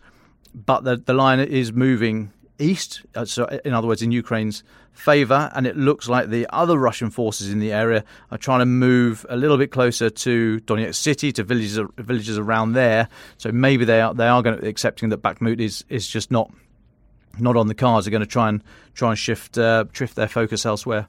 [0.54, 4.62] but the, the line is moving east, uh, so in other words, in Ukraine's
[4.92, 8.66] favour, and it looks like the other Russian forces in the area are trying to
[8.66, 13.08] move a little bit closer to Donetsk city, to villages villages around there.
[13.38, 16.30] So maybe they are they are going to be accepting that Bakhmut is is just
[16.30, 16.52] not
[17.38, 18.06] not on the cards.
[18.06, 18.62] They're going to try and
[18.94, 21.08] try and shift uh, shift their focus elsewhere.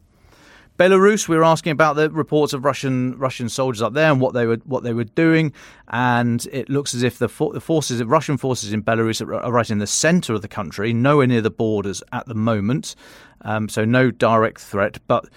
[0.77, 4.33] Belarus, we were asking about the reports of Russian Russian soldiers up there and what
[4.33, 5.53] they were what they were doing,
[5.89, 9.51] and it looks as if the, for, the forces, the Russian forces in Belarus, are,
[9.51, 12.95] right in the centre of the country, nowhere near the borders at the moment,
[13.41, 14.97] um, so no direct threat.
[15.07, 15.29] But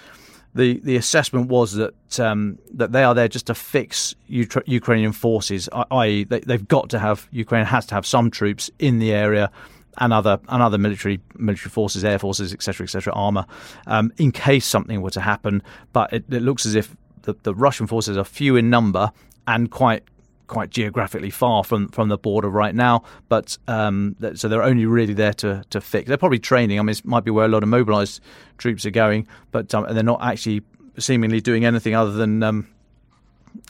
[0.54, 5.68] the the assessment was that um, that they are there just to fix Ukrainian forces,
[5.90, 9.50] i.e., they, they've got to have Ukraine has to have some troops in the area
[9.98, 13.46] and other and other military military forces, air forces, etc., etc., armor,
[13.86, 15.62] um, in case something were to happen.
[15.92, 19.12] But it, it looks as if the, the, Russian forces are few in number
[19.46, 20.04] and quite
[20.46, 23.02] quite geographically far from, from the border right now.
[23.28, 26.08] But um, so they're only really there to to fix.
[26.08, 26.78] They're probably training.
[26.78, 28.20] I mean, it might be where a lot of mobilised
[28.58, 30.62] troops are going, but um, they're not actually
[30.98, 32.68] seemingly doing anything other than um,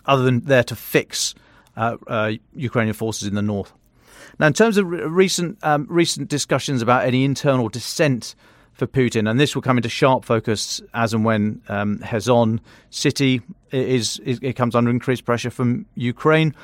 [0.05, 1.35] other than there to fix
[1.77, 3.73] uh, uh, Ukrainian forces in the north.
[4.39, 8.35] Now, in terms of re- recent um, recent discussions about any internal dissent
[8.73, 13.41] for Putin, and this will come into sharp focus as and when um, Kherson city
[13.73, 16.55] is, is, it comes under increased pressure from Ukraine.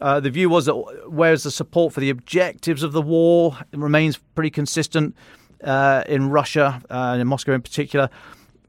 [0.00, 0.74] Uh, the view was that
[1.06, 5.14] whereas the support for the objectives of the war remains pretty consistent
[5.62, 8.10] uh, in Russia, uh, in Moscow in particular,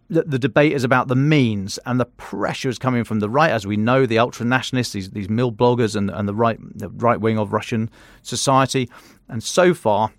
[0.09, 3.51] the, the, debate is about the means and the pressure is coming from the right,
[3.51, 7.19] as we know, the ultra nationalists, these, these milbloggers, and, and the right the right
[7.19, 7.89] wing of Russian
[8.21, 8.89] society.
[9.29, 10.11] And so far,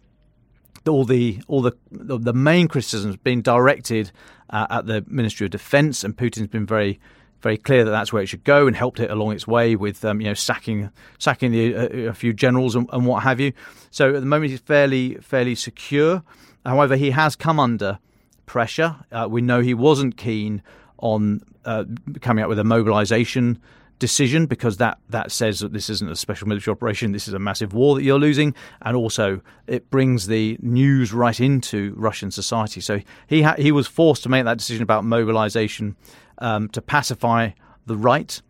[0.88, 4.10] all the all the the main criticisms being directed
[4.50, 6.98] uh, at the Ministry of Defence, and Putin's been very
[7.40, 10.04] very clear that that's where it should go, and helped it along its way with
[10.04, 13.52] um, you know sacking sacking the, uh, a few generals and, and what have you.
[13.90, 16.22] So at the moment he's fairly fairly secure.
[16.64, 17.98] However, he has come under
[18.46, 18.96] pressure.
[19.10, 20.62] Uh, we know he wasn't keen
[20.98, 21.84] on uh,
[22.20, 23.58] coming up with a mobilisation
[23.98, 27.12] decision because that that says that this isn't a special military operation.
[27.12, 31.38] This is a massive war that you're losing, and also it brings the news right
[31.38, 32.80] into Russian society.
[32.80, 35.96] So he ha- he was forced to make that decision about mobilisation
[36.38, 37.50] um, to pacify
[37.86, 38.40] the right.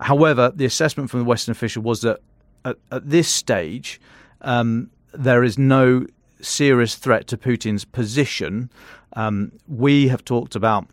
[0.00, 2.20] However, the assessment from the Western official was that
[2.64, 4.00] at, at this stage
[4.40, 6.06] um, there is no
[6.40, 8.70] serious threat to Putin's position
[9.14, 10.86] um, we have talked about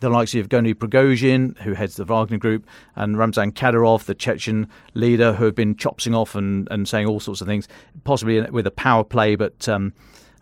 [0.00, 4.68] the likes of Yevgeny Prigozhin, who heads the Wagner Group, and Ramzan Kadyrov, the Chechen
[4.94, 7.68] leader, who have been chopsing off and, and saying all sorts of things,
[8.04, 9.92] possibly with a power play, but um,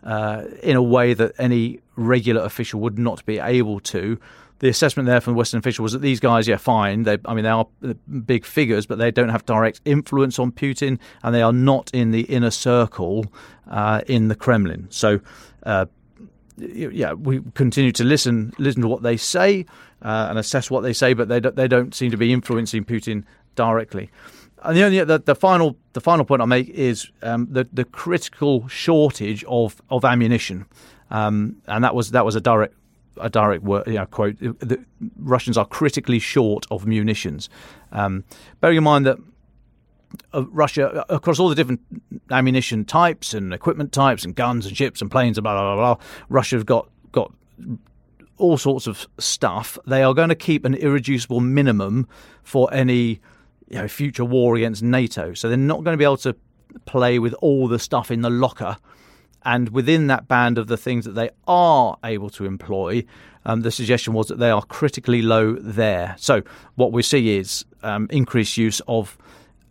[0.03, 4.19] uh, in a way that any regular official would not be able to.
[4.59, 7.03] The assessment there from the Western official was that these guys, yeah, fine.
[7.03, 7.67] They, I mean, they are
[8.25, 12.11] big figures, but they don't have direct influence on Putin, and they are not in
[12.11, 13.31] the inner circle
[13.69, 14.87] uh, in the Kremlin.
[14.89, 15.19] So
[15.63, 15.85] uh,
[16.57, 19.65] yeah, we continue to listen listen to what they say
[20.01, 22.85] uh, and assess what they say, but they don't, they don't seem to be influencing
[22.85, 23.23] Putin
[23.55, 24.09] directly.
[24.63, 27.85] And the only the, the final the final point I make is um, the the
[27.85, 30.65] critical shortage of of ammunition,
[31.11, 32.73] um, and that was that was a direct
[33.19, 34.37] a direct word, you know, quote.
[34.39, 34.83] The
[35.17, 37.49] Russians are critically short of munitions.
[37.91, 38.23] Um,
[38.61, 39.17] bearing in mind that
[40.33, 41.81] Russia across all the different
[42.31, 45.95] ammunition types and equipment types and guns and ships and planes and blah blah blah.
[45.95, 47.31] blah Russia's got got
[48.37, 49.77] all sorts of stuff.
[49.85, 52.07] They are going to keep an irreducible minimum
[52.43, 53.19] for any
[53.69, 55.33] you know, future war against NATO.
[55.33, 56.35] So they're not going to be able to
[56.85, 58.77] play with all the stuff in the locker.
[59.43, 63.05] And within that band of the things that they are able to employ,
[63.45, 66.15] um, the suggestion was that they are critically low there.
[66.17, 66.41] So
[66.75, 69.17] what we see is um, increased use of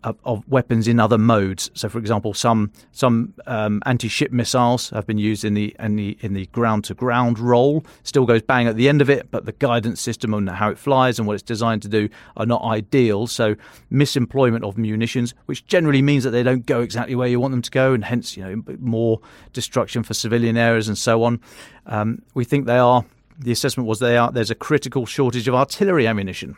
[0.05, 1.71] of, of, weapons in other modes.
[1.75, 6.17] So, for example, some some um, anti-ship missiles have been used in the in the
[6.21, 7.85] in the ground-to-ground role.
[8.03, 10.79] Still goes bang at the end of it, but the guidance system and how it
[10.79, 13.27] flies and what it's designed to do are not ideal.
[13.27, 13.57] So,
[13.91, 17.63] misemployment of munitions, which generally means that they don't go exactly where you want them
[17.63, 19.21] to go, and hence you know more
[19.53, 21.41] destruction for civilian areas and so on.
[21.87, 23.05] Um, we think they are.
[23.39, 24.33] The assessment was they are.
[24.33, 26.57] There's a critical shortage of artillery ammunition.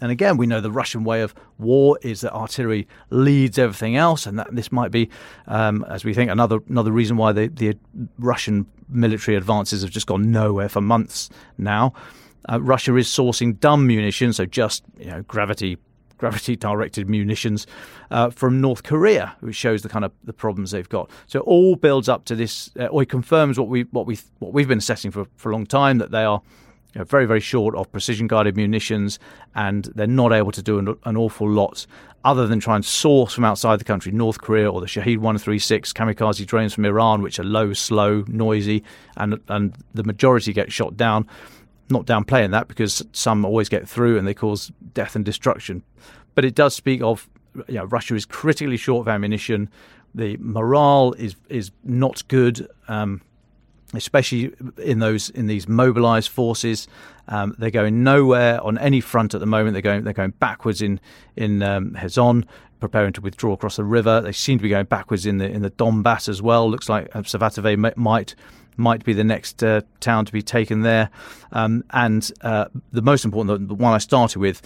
[0.00, 4.26] And again, we know the Russian way of war is that artillery leads everything else,
[4.26, 5.10] and that this might be,
[5.46, 7.76] um, as we think, another another reason why the, the
[8.18, 11.92] Russian military advances have just gone nowhere for months now.
[12.50, 15.78] Uh, Russia is sourcing dumb munitions, so just you know gravity
[16.22, 17.66] gravity directed munitions
[18.12, 21.10] uh, from North Korea, which shows the kind of the problems they've got.
[21.26, 24.18] So it all builds up to this, uh, or it confirms what we what we
[24.38, 26.40] what we've been assessing for for a long time that they are
[26.94, 29.18] you know, very, very short of precision guided munitions,
[29.54, 31.86] and they're not able to do an, an, awful lot
[32.24, 35.92] other than try and source from outside the country, North Korea or the Shahed 136
[35.92, 38.84] kamikaze drones from Iran, which are low, slow, noisy,
[39.16, 41.26] and, and the majority get shot down.
[41.90, 45.82] Not downplaying that because some always get through and they cause death and destruction.
[46.34, 47.28] But it does speak of
[47.68, 49.68] you know, Russia is critically short of ammunition.
[50.14, 52.68] The morale is is not good.
[52.88, 53.20] Um,
[53.94, 56.88] especially in those in these mobilised forces.
[57.28, 59.74] Um, they're going nowhere on any front at the moment.
[59.74, 61.00] They're going they're going backwards in
[61.36, 62.46] in um, Kherson,
[62.80, 64.20] preparing to withdraw across the river.
[64.20, 66.70] They seem to be going backwards in the in the Donbass as well.
[66.70, 68.34] Looks like uh, Svatove might
[68.76, 71.10] might be the next uh, town to be taken there.
[71.52, 74.62] Um, and uh, the most important, the one I started with,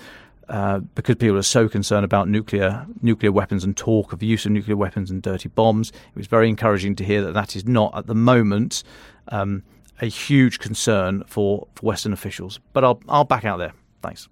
[0.49, 4.47] uh, because people are so concerned about nuclear nuclear weapons and talk of the use
[4.47, 7.67] of nuclear weapons and dirty bombs, it was very encouraging to hear that that is
[7.67, 8.83] not at the moment
[9.29, 9.63] um,
[10.01, 12.61] a huge concern for, for Western officials.
[12.73, 13.73] But I'll I'll back out there.
[14.03, 14.29] Thanks.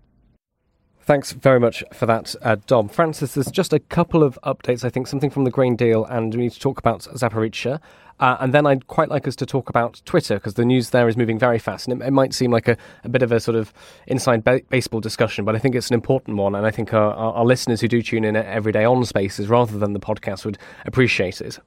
[1.01, 2.89] Thanks very much for that, uh, Dom.
[2.89, 6.35] Francis, there's just a couple of updates, I think, something from the grain deal, and
[6.35, 7.79] we need to talk about Zaporizhzhia.
[8.21, 11.09] Uh, and then I'd quite like us to talk about Twitter, because the news there
[11.09, 11.89] is moving very fast.
[11.89, 13.73] And it, it might seem like a, a, bit of a sort of
[14.07, 16.55] inside ba- baseball discussion, but I think it's an important one.
[16.55, 19.49] And I think our, our, our listeners who do tune in every day on Spaces
[19.49, 21.59] rather than the podcast would appreciate it.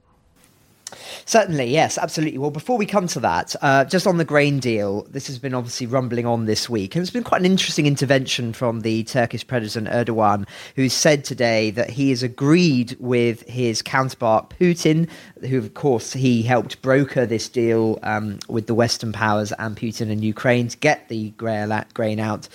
[1.25, 2.38] Certainly, yes, absolutely.
[2.38, 5.53] Well, before we come to that, uh, just on the grain deal, this has been
[5.53, 9.45] obviously rumbling on this week, and it's been quite an interesting intervention from the Turkish
[9.45, 15.09] President Erdogan, who said today that he has agreed with his counterpart Putin,
[15.41, 20.11] who, of course, he helped broker this deal um, with the Western powers and Putin
[20.11, 22.47] and Ukraine to get the grain out.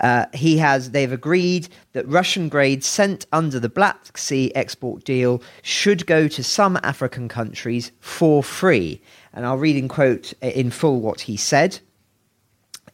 [0.00, 5.42] Uh, he has, they've agreed that Russian grain sent under the Black Sea export deal
[5.62, 9.00] should go to some African countries for free.
[9.32, 11.80] And I'll read in quote in full what he said.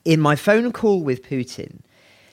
[0.05, 1.81] In my phone call with Putin,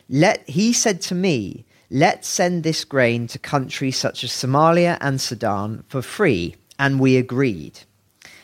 [0.09, 5.19] let he said to me, let's send this grain to countries such as Somalia and
[5.19, 6.55] Sudan for free.
[6.79, 7.79] And we agreed.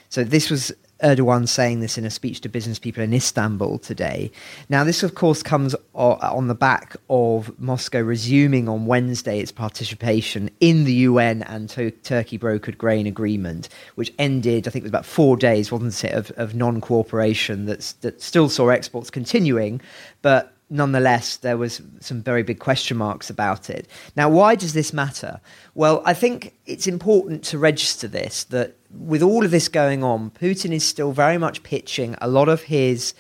[0.10, 0.72] So this was
[1.04, 4.32] Erdogan saying this in a speech to business people in Istanbul today.
[4.70, 10.50] Now, this, of course, comes on the back of Moscow resuming on Wednesday its participation
[10.60, 14.92] in the UN and to- Turkey brokered grain agreement, which ended, I think it was
[14.92, 19.82] about four days, wasn't it, of, of non cooperation that still saw exports continuing,
[20.22, 23.88] but nonetheless, there was some very big question marks about it.
[24.16, 25.40] Now, why does this matter?
[25.76, 30.32] Well, I think it's important to register this that with all of this going on,
[30.32, 33.14] Putin is still very much pitching a lot of his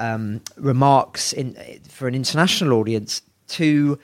[0.00, 1.54] um, remarks in,
[1.88, 3.98] for an international audience to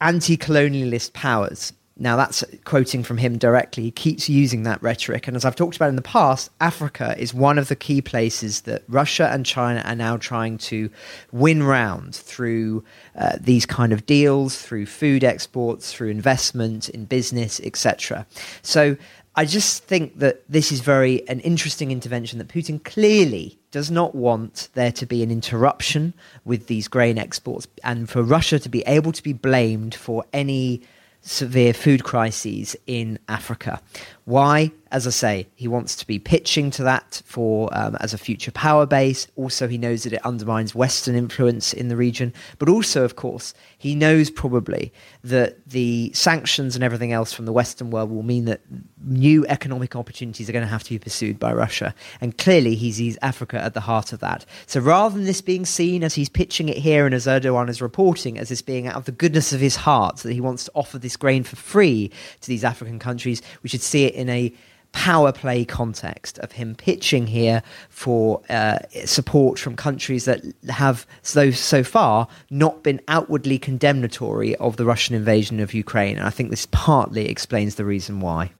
[0.00, 1.72] anti-colonialist powers.
[1.96, 3.84] Now, that's quoting from him directly.
[3.84, 5.28] He keeps using that rhetoric.
[5.28, 8.62] And as I've talked about in the past, Africa is one of the key places
[8.62, 10.90] that Russia and China are now trying to
[11.30, 12.82] win round through
[13.16, 18.26] uh, these kind of deals, through food exports, through investment in business, etc.
[18.62, 18.96] So
[19.36, 24.16] I just think that this is very an interesting intervention that Putin clearly does not
[24.16, 26.14] want there to be an interruption
[26.44, 30.82] with these grain exports and for Russia to be able to be blamed for any
[31.24, 33.80] severe food crises in Africa.
[34.24, 34.72] Why?
[34.90, 38.52] As I say, he wants to be pitching to that for um, as a future
[38.52, 39.26] power base.
[39.34, 42.32] Also, he knows that it undermines Western influence in the region.
[42.60, 44.92] But also, of course, he knows probably
[45.24, 48.60] that the sanctions and everything else from the Western world will mean that
[49.04, 51.92] new economic opportunities are going to have to be pursued by Russia.
[52.20, 54.46] And clearly, he sees Africa at the heart of that.
[54.66, 57.82] So rather than this being seen as he's pitching it here and as Erdogan is
[57.82, 60.72] reporting, as this being out of the goodness of his heart, that he wants to
[60.76, 64.52] offer this grain for free to these African countries, we should see it in a
[64.94, 71.50] power play context of him pitching here for uh, support from countries that have so
[71.50, 76.16] so far not been outwardly condemnatory of the Russian invasion of Ukraine.
[76.16, 78.52] And I think this partly explains the reason why.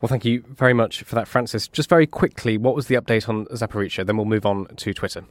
[0.00, 1.68] Well, thank you very much for that, Francis.
[1.68, 4.04] Just very quickly, what was the update on Zaporizhzhia?
[4.04, 5.24] Then we'll move on to Twitter.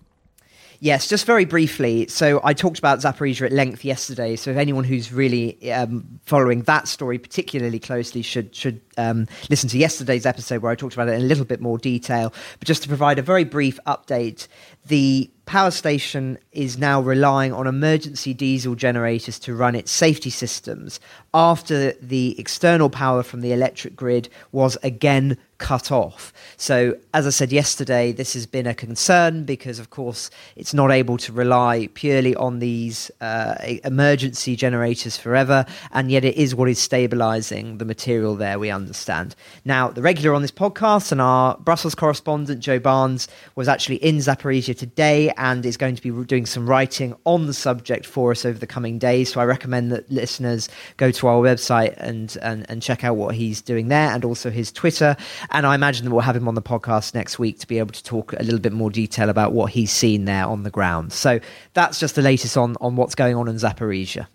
[0.83, 2.07] Yes, just very briefly.
[2.07, 4.35] So I talked about Zaporizhia at length yesterday.
[4.35, 9.69] So if anyone who's really um, following that story particularly closely should should um, listen
[9.69, 12.33] to yesterday's episode where I talked about it in a little bit more detail.
[12.57, 14.47] But just to provide a very brief update,
[14.83, 20.99] the power station is now relying on emergency diesel generators to run its safety systems
[21.31, 26.33] after the external power from the electric grid was again cut off.
[26.57, 30.91] So, as I said yesterday, this has been a concern because, of course, it's not
[30.91, 33.55] able to rely purely on these uh,
[33.85, 39.35] emergency generators forever, and yet it is what is stabilizing the material there, we understand.
[39.63, 44.17] Now, the regular on this podcast and our Brussels correspondent, Joe Barnes, was actually in
[44.17, 48.45] Zaporizhia today and is going to be doing some writing on the subject for us
[48.45, 49.31] over the coming days.
[49.31, 53.35] So, I recommend that listeners go to our website and, and, and check out what
[53.35, 55.15] he's doing there and also his Twitter.
[55.51, 57.91] And I imagine that we'll have him on the podcast next week to be able
[57.91, 61.11] to talk a little bit more detail about what he's seen there on the ground.
[61.11, 61.39] So
[61.73, 64.27] that's just the latest on, on what's going on in Zaporizhzhia.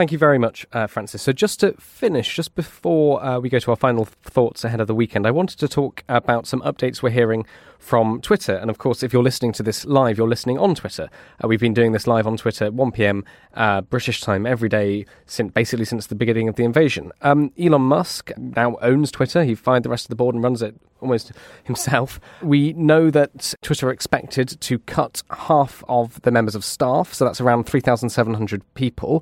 [0.00, 1.20] Thank you very much, uh, Francis.
[1.20, 4.86] So, just to finish, just before uh, we go to our final thoughts ahead of
[4.86, 7.44] the weekend, I wanted to talk about some updates we're hearing
[7.78, 8.54] from Twitter.
[8.54, 11.10] And of course, if you're listening to this live, you're listening on Twitter.
[11.44, 13.26] Uh, we've been doing this live on Twitter at 1 p.m.
[13.52, 17.12] Uh, British time every day, since basically since the beginning of the invasion.
[17.20, 19.44] Um, Elon Musk now owns Twitter.
[19.44, 21.30] He fired the rest of the board and runs it almost
[21.64, 22.18] himself.
[22.40, 27.26] We know that Twitter are expected to cut half of the members of staff, so
[27.26, 29.20] that's around 3,700 people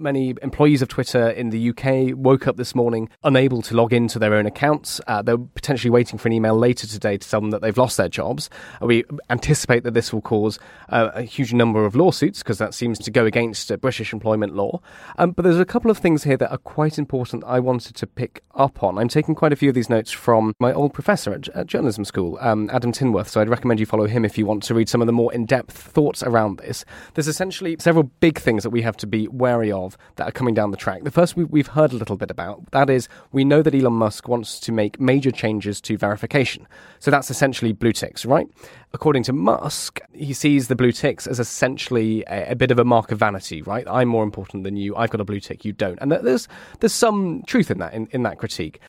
[0.00, 4.18] many employees of Twitter in the UK woke up this morning unable to log into
[4.18, 5.00] their own accounts.
[5.06, 7.96] Uh, they're potentially waiting for an email later today to tell them that they've lost
[7.96, 8.50] their jobs.
[8.80, 12.98] We anticipate that this will cause uh, a huge number of lawsuits because that seems
[13.00, 14.80] to go against uh, British employment law.
[15.18, 18.06] Um, but there's a couple of things here that are quite important I wanted to
[18.06, 18.98] pick up on.
[18.98, 22.04] I'm taking quite a few of these notes from my old professor at, at journalism
[22.04, 24.88] school, um, Adam Tinworth, so I'd recommend you follow him if you want to read
[24.88, 26.84] some of the more in depth thoughts around this.
[27.14, 30.32] There's essentially several big things that we have to be wary of of that are
[30.32, 31.04] coming down the track.
[31.04, 33.94] The first we, have heard a little bit about that is we know that Elon
[33.94, 36.66] Musk wants to make major changes to verification.
[36.98, 38.46] So that's essentially blue ticks, right?
[38.92, 42.84] According to Musk, he sees the blue ticks as essentially a, a bit of a
[42.84, 43.86] mark of vanity, right?
[43.88, 44.96] I'm more important than you.
[44.96, 45.98] I've got a blue tick, you don't.
[46.00, 46.48] And there's
[46.80, 48.80] there's some truth in that in, in that critique.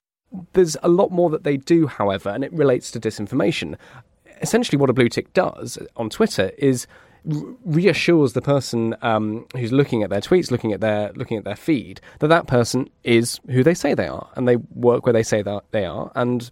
[0.54, 3.76] There's a lot more that they do, however, and it relates to disinformation.
[4.42, 6.88] Essentially, what a blue tick does on Twitter is
[7.24, 11.56] reassures the person um, who's looking at their tweets, looking at their looking at their
[11.56, 15.24] feed, that that person is who they say they are, and they work where they
[15.24, 16.50] say that they are, and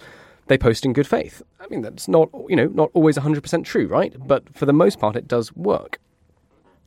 [0.48, 1.42] they post in good faith.
[1.60, 4.14] I mean, that's not you know not always hundred percent true, right?
[4.20, 6.00] But for the most part, it does work.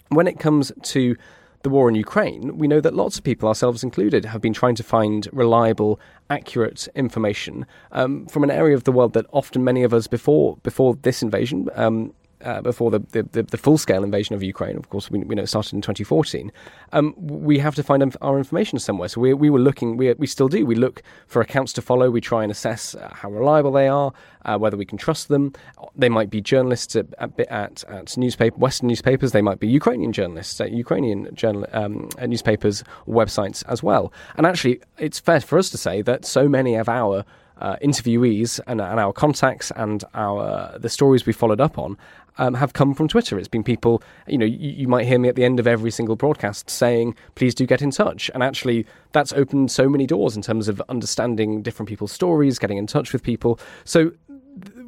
[0.08, 1.16] When it comes to
[1.62, 4.74] the war in Ukraine, we know that lots of people, ourselves included, have been trying
[4.74, 9.82] to find reliable, accurate information um, from an area of the world that often many
[9.82, 12.12] of us before before this invasion um,
[12.42, 15.42] uh, before the, the, the full scale invasion of Ukraine, of course, we, we know
[15.42, 16.52] it started in 2014,
[16.92, 19.08] um, we have to find our information somewhere.
[19.08, 22.10] So we, we were looking, we, we still do, we look for accounts to follow,
[22.10, 24.12] we try and assess uh, how reliable they are,
[24.44, 25.52] uh, whether we can trust them.
[25.96, 30.60] They might be journalists at, at, at, newspaper, Western newspapers, they might be Ukrainian journalists
[30.60, 34.12] at Ukrainian journal, um, at newspapers, websites as well.
[34.36, 37.24] And actually, it's fair for us to say that so many of our
[37.58, 41.96] uh, interviewees and, and, our contacts and our the stories we followed up on
[42.38, 43.38] um, have come from Twitter.
[43.38, 45.90] It's been people, you know, you, you, might hear me at the end of every
[45.90, 48.30] single broadcast saying, please do get in touch.
[48.34, 52.78] And actually, that's opened so many doors in terms of understanding different people's stories, getting
[52.78, 53.58] in touch with people.
[53.84, 54.12] So,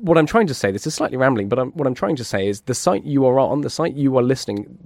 [0.01, 2.25] what I'm trying to say, this is slightly rambling, but I'm, what I'm trying to
[2.25, 4.77] say is the site you are on, the site you are listening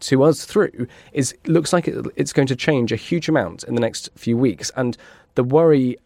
[0.00, 3.76] to us through, is looks like it, it's going to change a huge amount in
[3.76, 4.72] the next few weeks.
[4.76, 4.96] And
[5.36, 5.96] the worry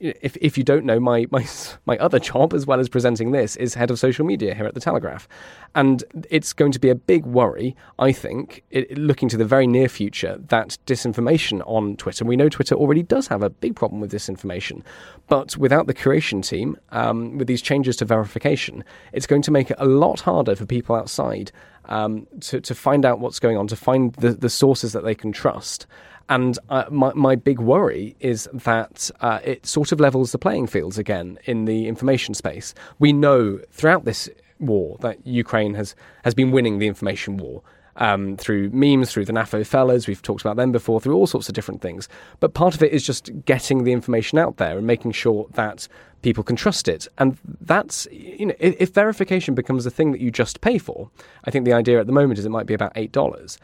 [0.00, 1.46] if if you don't know, my my
[1.86, 4.74] my other job as well as presenting this is head of social media here at
[4.74, 5.28] the Telegraph,
[5.74, 9.66] and it's going to be a big worry, I think, it, looking to the very
[9.66, 12.24] near future, that disinformation on Twitter.
[12.24, 14.82] We know Twitter already does have a big problem with disinformation,
[15.26, 19.70] but without the curation team, um, with these changes to verification, it's going to make
[19.70, 21.50] it a lot harder for people outside
[21.86, 25.14] um, to to find out what's going on, to find the the sources that they
[25.14, 25.86] can trust.
[26.28, 30.66] And uh, my, my big worry is that uh, it sort of levels the playing
[30.66, 32.74] fields again in the information space.
[32.98, 37.62] We know throughout this war that Ukraine has, has been winning the information war.
[37.96, 41.48] Um, through memes, through the NAFO fellas, we've talked about them before, through all sorts
[41.48, 42.08] of different things.
[42.38, 45.88] But part of it is just getting the information out there and making sure that
[46.22, 47.08] people can trust it.
[47.18, 51.10] And that's, you know, if, if verification becomes a thing that you just pay for,
[51.42, 53.58] I think the idea at the moment is it might be about $8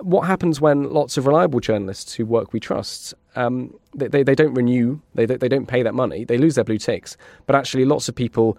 [0.00, 4.34] what happens when lots of reliable journalists who work we trust um, they, they, they,
[4.34, 7.16] don't renew they, they don't pay that money they lose their blue ticks.
[7.46, 8.58] But actually lots of people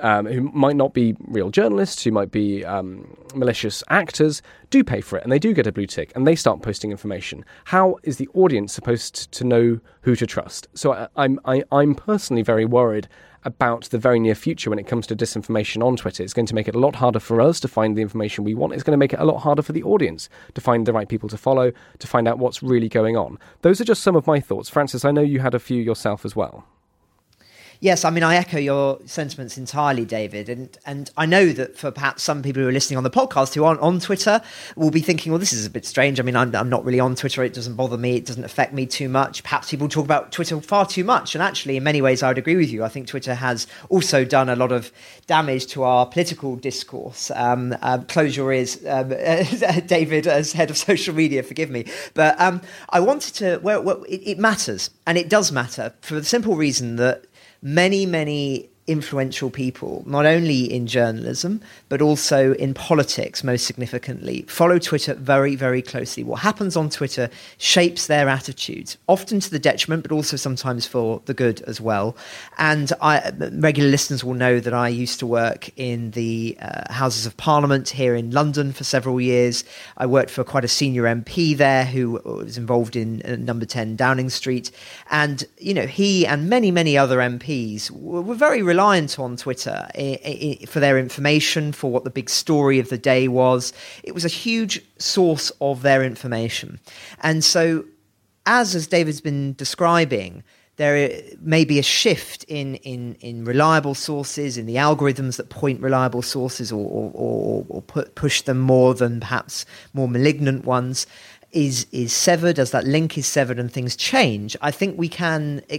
[0.00, 5.00] um, who might not be real journalists who might be um, malicious actors do pay
[5.00, 7.44] for it and they do get a blue tick and they start posting information.
[7.64, 10.68] How is the audience supposed to know who to trust?
[10.74, 13.08] So I, am i am personally very worried
[13.48, 16.22] about the very near future when it comes to disinformation on Twitter.
[16.22, 18.54] It's going to make it a lot harder for us to find the information we
[18.54, 18.74] want.
[18.74, 21.08] It's going to make it a lot harder for the audience to find the right
[21.08, 23.38] people to follow, to find out what's really going on.
[23.62, 24.68] Those are just some of my thoughts.
[24.68, 26.66] Francis, I know you had a few yourself as well.
[27.80, 30.48] Yes, I mean, I echo your sentiments entirely, David.
[30.48, 33.54] And, and I know that for perhaps some people who are listening on the podcast
[33.54, 34.40] who aren't on Twitter
[34.74, 36.18] will be thinking, well, this is a bit strange.
[36.18, 37.44] I mean, I'm, I'm not really on Twitter.
[37.44, 38.16] It doesn't bother me.
[38.16, 39.44] It doesn't affect me too much.
[39.44, 41.36] Perhaps people talk about Twitter far too much.
[41.36, 42.82] And actually, in many ways, I would agree with you.
[42.82, 44.90] I think Twitter has also done a lot of
[45.28, 47.30] damage to our political discourse.
[47.36, 49.10] Um, uh, close your ears, um,
[49.86, 51.84] David, as head of social media, forgive me.
[52.14, 52.60] But um,
[52.90, 54.90] I wanted to, well, well it, it matters.
[55.06, 57.24] And it does matter for the simple reason that
[57.62, 64.78] many, many influential people, not only in journalism, but also in politics, most significantly, follow
[64.78, 66.24] Twitter very, very closely.
[66.24, 71.20] What happens on Twitter shapes their attitudes, often to the detriment, but also sometimes for
[71.26, 72.16] the good as well.
[72.56, 77.26] And I, regular listeners will know that I used to work in the uh, Houses
[77.26, 79.64] of Parliament here in London for several years.
[79.98, 83.96] I worked for quite a senior MP there who was involved in uh, number 10
[83.96, 84.70] Downing Street.
[85.10, 89.88] And, you know, he and many, many other MPs were, were very reliant on Twitter
[90.68, 93.72] for their information, for what the big story of the day was.
[94.04, 96.78] It was a huge source of their information.
[97.20, 97.84] And so,
[98.46, 100.44] as as David's been describing,
[100.76, 101.10] there
[101.40, 106.22] may be a shift in, in, in reliable sources, in the algorithms that point reliable
[106.22, 111.06] sources or, or, or, or put, push them more than perhaps more malignant ones
[111.50, 115.62] is is severed as that link is severed and things change i think we can
[115.70, 115.78] eh,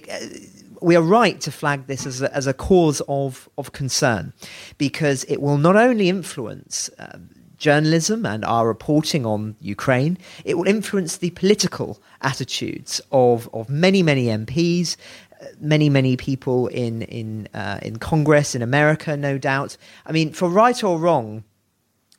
[0.82, 4.34] we are right to flag this as a, as a cause of, of concern
[4.78, 7.18] because it will not only influence uh,
[7.58, 14.02] journalism and our reporting on Ukraine, it will influence the political attitudes of, of many,
[14.02, 14.96] many MPs,
[15.42, 19.78] uh, many, many people in, in, uh, in Congress, in America, no doubt.
[20.06, 21.44] I mean, for right or wrong,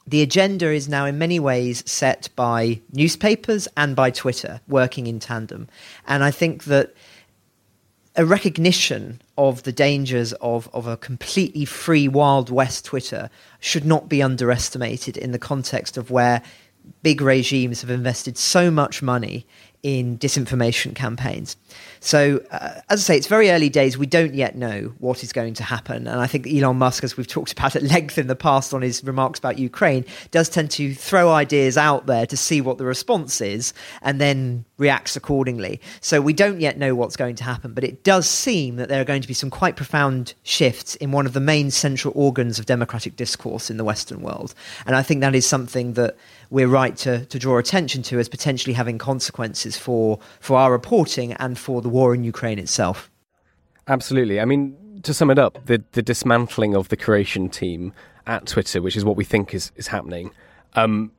[0.07, 5.21] the agenda is now in many ways set by newspapers and by Twitter working in
[5.21, 5.69] tandem.
[6.07, 6.95] And I think that
[8.17, 13.31] a recognition of the dangers of, of a completely free Wild West Twitter
[13.61, 16.43] should not be underestimated in the context of where
[17.03, 19.47] big regimes have invested so much money
[19.83, 21.57] in disinformation campaigns.
[22.01, 23.99] So, uh, as I say, it's very early days.
[23.99, 26.07] We don't yet know what is going to happen.
[26.07, 28.81] And I think Elon Musk, as we've talked about at length in the past on
[28.81, 32.87] his remarks about Ukraine, does tend to throw ideas out there to see what the
[32.87, 35.81] response is and then reacts accordingly.
[36.01, 37.75] So, we don't yet know what's going to happen.
[37.75, 41.13] But it does seem that there are going to be some quite profound shifts in
[41.13, 44.55] one of the main central organs of democratic discourse in the Western world.
[44.87, 46.17] And I think that is something that
[46.51, 51.33] we're right to, to draw attention to as potentially having consequences for, for our reporting
[51.35, 53.11] and for the war in Ukraine itself.
[53.89, 54.41] Absolutely.
[54.41, 57.93] I mean, to sum it up, the, the dismantling of the curation team
[58.27, 60.33] at Twitter, which is what we think is, is happening,
[60.75, 61.13] um,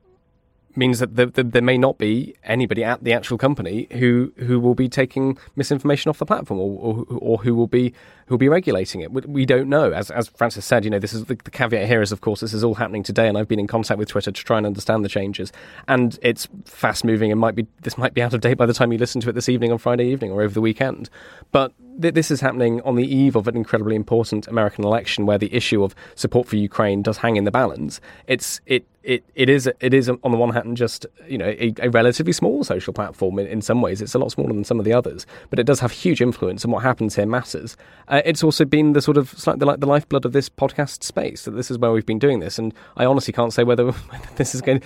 [0.76, 4.58] means that the, the, there may not be anybody at the actual company who who
[4.60, 7.92] will be taking misinformation off the platform or or, or who will be
[8.26, 9.12] who will be regulating it.
[9.12, 9.92] We don't know.
[9.92, 12.40] As as Francis said, you know, this is the, the, caveat here is of course
[12.40, 14.66] this is all happening today, and I've been in contact with Twitter to try and
[14.66, 15.52] understand the changes,
[15.88, 18.74] and it's fast moving and might be this might be out of date by the
[18.74, 21.10] time you listen to it this evening on Friday evening or over the weekend,
[21.50, 25.52] but this is happening on the eve of an incredibly important American election where the
[25.54, 28.00] issue of support for Ukraine does hang in the balance.
[28.26, 31.74] It's it it, it is it is on the one hand just you know a,
[31.80, 34.00] a relatively small social platform in, in, some ways.
[34.00, 36.62] It's a lot smaller than some of the others, but it does have huge influence,
[36.62, 37.76] and what happens here matters.
[38.08, 41.44] Uh, it's also been the sort of slightly like the lifeblood of this podcast space.
[41.44, 44.28] That this is where we've been doing this, and I honestly can't say whether, whether
[44.36, 44.82] this is going.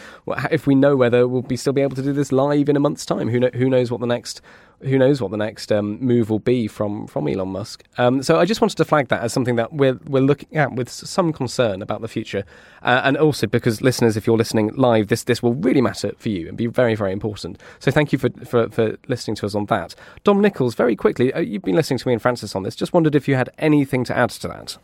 [0.50, 2.80] If we know whether we'll be still be able to do this live in a
[2.80, 4.40] month's time, who know, who knows what the next
[4.80, 7.84] who knows what the next um, move will be from from Elon Musk.
[7.98, 10.72] Um, so I just wanted to flag that as something that we're we're looking at
[10.72, 12.44] with some concern about the future,
[12.82, 16.28] uh, and also because listeners, if you're listening live, this this will really matter for
[16.28, 17.60] you and be very very important.
[17.78, 19.94] So thank you for for, for listening to us on that.
[20.24, 22.76] Dom Nicholls, very quickly, uh, you've been listening to me and Francis on this.
[22.76, 24.78] Just wondered if you had anything to add to that.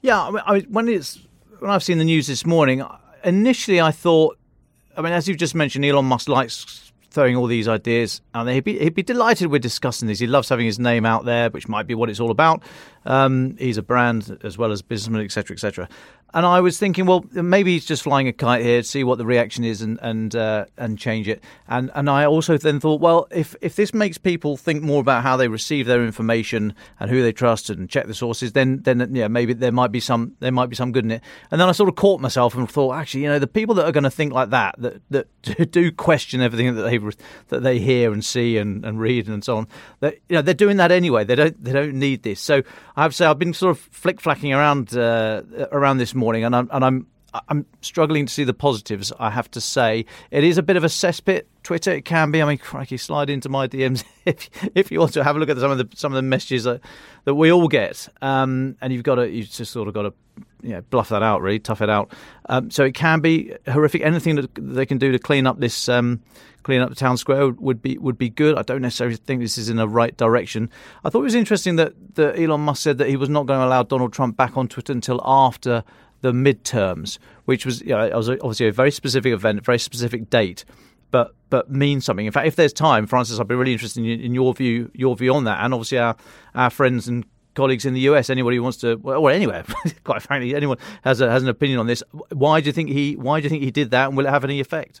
[0.00, 1.18] Yeah, I mean, I, when it's
[1.58, 2.84] when I've seen the news this morning,
[3.24, 4.38] initially I thought,
[4.96, 8.54] I mean, as you've just mentioned, Elon Musk likes throwing all these ideas out there.
[8.54, 10.18] He'd be, he'd be delighted with discussing these.
[10.18, 12.62] He loves having his name out there, which might be what it's all about.
[13.06, 15.88] Um, he's a brand as well as businessman, etc., etc.
[16.34, 19.16] And I was thinking, well, maybe he's just flying a kite here, to see what
[19.16, 21.42] the reaction is, and and uh, and change it.
[21.68, 25.22] And and I also then thought, well, if if this makes people think more about
[25.22, 29.14] how they receive their information and who they trust and check the sources, then then
[29.14, 31.22] yeah, maybe there might be some there might be some good in it.
[31.50, 33.86] And then I sort of caught myself and thought, actually, you know, the people that
[33.86, 36.98] are going to think like that, that that do question everything that they
[37.48, 39.68] that they hear and see and, and read and so on,
[40.00, 41.24] that you know they're doing that anyway.
[41.24, 42.40] They don't they don't need this.
[42.40, 42.62] So
[42.96, 46.44] I have to say, I've been sort of flick flacking around uh, around this morning,
[46.44, 47.06] and I'm and I'm
[47.48, 49.12] I'm struggling to see the positives.
[49.18, 51.42] I have to say, it is a bit of a cesspit.
[51.62, 52.40] Twitter, it can be.
[52.40, 55.50] I mean, crikey, slide into my DMs if if you want to have a look
[55.50, 56.80] at some of the some of the messages that,
[57.24, 58.08] that we all get.
[58.22, 60.14] Um, and you've got to you just sort of got to
[60.62, 62.12] know, bluff that out, really tough it out.
[62.48, 64.02] Um, so it can be horrific.
[64.02, 66.22] Anything that they can do to clean up this um,
[66.62, 68.56] clean up the town square would be would be good.
[68.56, 70.70] I don't necessarily think this is in the right direction.
[71.04, 73.60] I thought it was interesting that, that Elon Musk said that he was not going
[73.60, 75.84] to allow Donald Trump back on Twitter until after
[76.20, 80.30] the midterms, which was, you know, was obviously a very specific event, a very specific
[80.30, 80.64] date,
[81.10, 82.26] but but means something.
[82.26, 85.16] In fact, if there's time, Francis, I'd be really interested in, in your view your
[85.16, 86.16] view on that, and obviously our
[86.54, 89.64] our friends and colleagues in the US, anybody who wants to, or anywhere,
[90.04, 92.02] quite frankly, anyone has a, has an opinion on this.
[92.30, 94.30] Why do you think he Why do you think he did that, and will it
[94.30, 95.00] have any effect?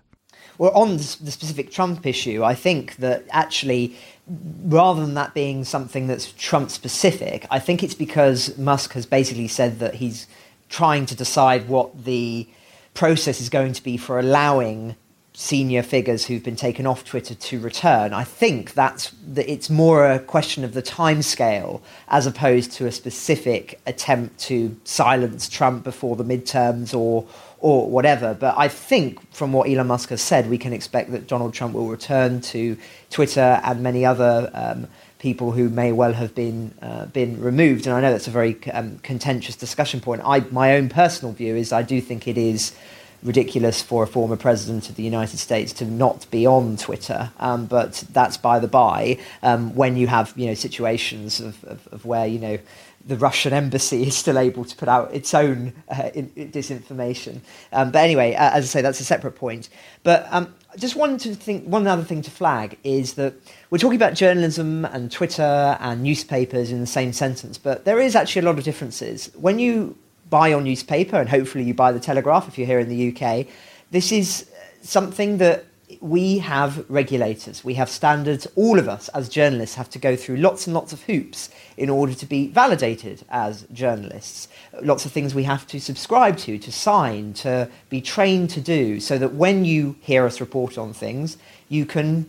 [0.58, 3.96] Well, on the specific Trump issue, I think that actually,
[4.26, 9.46] rather than that being something that's Trump specific, I think it's because Musk has basically
[9.46, 10.26] said that he's
[10.68, 12.48] trying to decide what the
[12.94, 14.96] process is going to be for allowing
[15.38, 18.12] senior figures who've been taken off Twitter to return.
[18.12, 22.86] I think that's that it's more a question of the time scale as opposed to
[22.86, 27.24] a specific attempt to silence Trump before the midterms or
[27.60, 28.34] or whatever.
[28.34, 31.74] But I think from what Elon Musk has said, we can expect that Donald Trump
[31.74, 32.76] will return to
[33.10, 34.88] Twitter and many other um,
[35.18, 37.86] people who may well have been uh, been removed.
[37.86, 40.22] And I know that's a very um, contentious discussion point.
[40.24, 42.72] I my own personal view is I do think it is
[43.22, 47.30] ridiculous for a former president of the United States to not be on Twitter.
[47.40, 49.18] Um, but that's by the by.
[49.42, 52.58] Um, when you have you know situations of, of, of, where you know
[53.04, 57.40] the Russian embassy is still able to put out its own uh, in, in disinformation.
[57.72, 59.68] Um, but anyway, uh, as I say, that's a separate point.
[60.02, 63.34] But um, just wanted to think one other thing to flag is that
[63.70, 68.16] we're talking about journalism and Twitter and newspapers in the same sentence, but there is
[68.16, 69.30] actually a lot of differences.
[69.34, 69.96] When you
[70.30, 73.46] buy your newspaper, and hopefully you buy the Telegraph if you're here in the UK,
[73.90, 74.50] this is
[74.82, 75.64] something that
[76.00, 78.46] we have regulators, we have standards.
[78.56, 81.88] All of us as journalists have to go through lots and lots of hoops in
[81.88, 84.48] order to be validated as journalists.
[84.82, 89.00] Lots of things we have to subscribe to, to sign, to be trained to do,
[89.00, 92.28] so that when you hear us report on things, you can,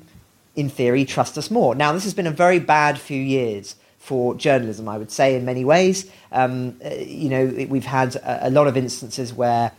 [0.55, 1.73] in theory, trust us more.
[1.73, 5.45] Now, this has been a very bad few years for journalism, I would say, in
[5.45, 6.09] many ways.
[6.31, 9.71] Um, uh, you know, we've had a, lot of instances where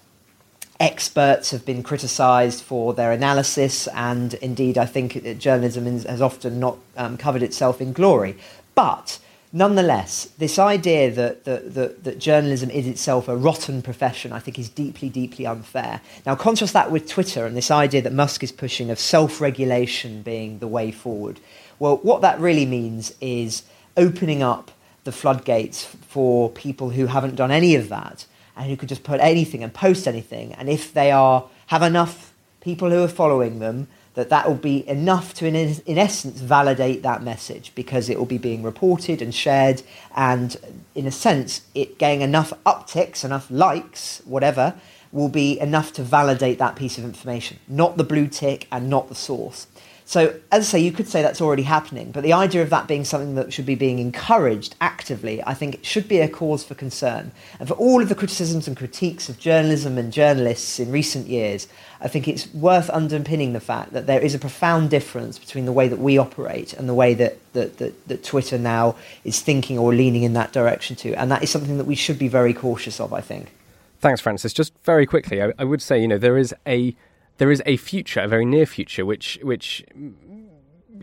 [0.78, 6.78] experts have been criticised for their analysis, and indeed, I think journalism has often not
[6.96, 8.36] um, covered itself in glory.
[8.74, 9.18] But
[9.52, 14.58] nonetheless, this idea that, that, that, that, journalism is itself a rotten profession, I think,
[14.58, 16.00] is deeply, deeply unfair.
[16.24, 20.22] Now, contrast that with Twitter and this idea that Musk is pushing of self regulation
[20.22, 21.40] being the way forward.
[21.78, 23.64] Well, what that really means is
[23.96, 24.70] opening up
[25.04, 28.26] the floodgates for people who haven't done any of that
[28.56, 30.52] and who could just put anything and post anything.
[30.54, 34.86] And if they are have enough people who are following them, that that will be
[34.88, 39.34] enough to, in, in essence, validate that message because it will be being reported and
[39.34, 39.82] shared,
[40.16, 40.56] and
[40.94, 44.74] in a sense, it getting enough upticks, enough likes, whatever,
[45.12, 49.08] will be enough to validate that piece of information, not the blue tick and not
[49.08, 49.66] the source.
[50.10, 52.88] So, as I say, you could say that's already happening, but the idea of that
[52.88, 56.64] being something that should be being encouraged actively, I think, it should be a cause
[56.64, 57.30] for concern.
[57.60, 61.68] And for all of the criticisms and critiques of journalism and journalists in recent years,
[62.00, 65.72] I think it's worth underpinning the fact that there is a profound difference between the
[65.72, 69.78] way that we operate and the way that, that, that, that Twitter now is thinking
[69.78, 71.14] or leaning in that direction to.
[71.14, 73.52] And that is something that we should be very cautious of, I think.
[74.00, 74.52] Thanks, Francis.
[74.52, 76.96] Just very quickly, I, I would say, you know, there is a
[77.40, 79.82] there is a future, a very near future, which which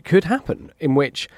[0.04, 1.28] could happen, in which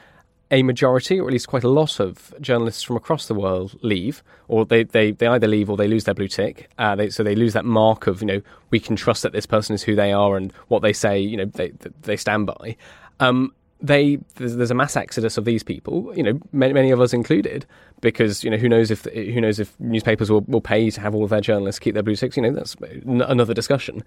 [0.50, 4.22] a majority, or at least quite a lot of journalists from across the world leave,
[4.46, 6.68] or they, they, they either leave or they lose their blue tick.
[6.76, 9.46] Uh, they, so they lose that mark of, you know, we can trust that this
[9.46, 11.72] person is who they are and what they say, you know, they,
[12.02, 12.76] they stand by.
[13.20, 17.00] Um, they there's, there's, a mass exodus of these people, you know, many, many of
[17.00, 17.66] us included,
[18.00, 21.14] because you know who knows if who knows if newspapers will, will pay to have
[21.14, 22.36] all of their journalists keep their blue ticks.
[22.36, 24.02] You know, that's n- another discussion,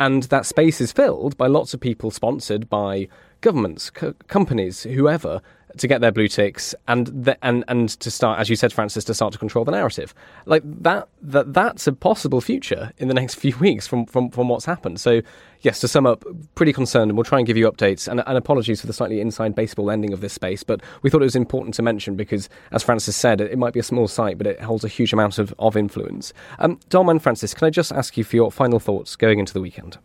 [0.00, 3.08] and that space is filled by lots of people sponsored by
[3.40, 5.40] governments, co- companies, whoever,
[5.76, 9.04] to get their blue ticks and the, and and to start, as you said, Francis,
[9.04, 10.14] to start to control the narrative.
[10.46, 14.48] Like that that that's a possible future in the next few weeks from from from
[14.48, 15.00] what's happened.
[15.00, 15.22] So
[15.60, 18.08] yes, to sum up, pretty concerned, and we'll try and give you updates.
[18.08, 21.20] And, and apologies for the slightly inside baseball ending of this space, but we thought
[21.20, 24.08] it was important to mention because, as Francis said, it, it might be a small
[24.08, 26.32] site, but it holds a huge amount of of influence.
[26.58, 29.52] Um, Dom and Francis, can I just ask you for your final thoughts going into
[29.52, 29.98] the weekend?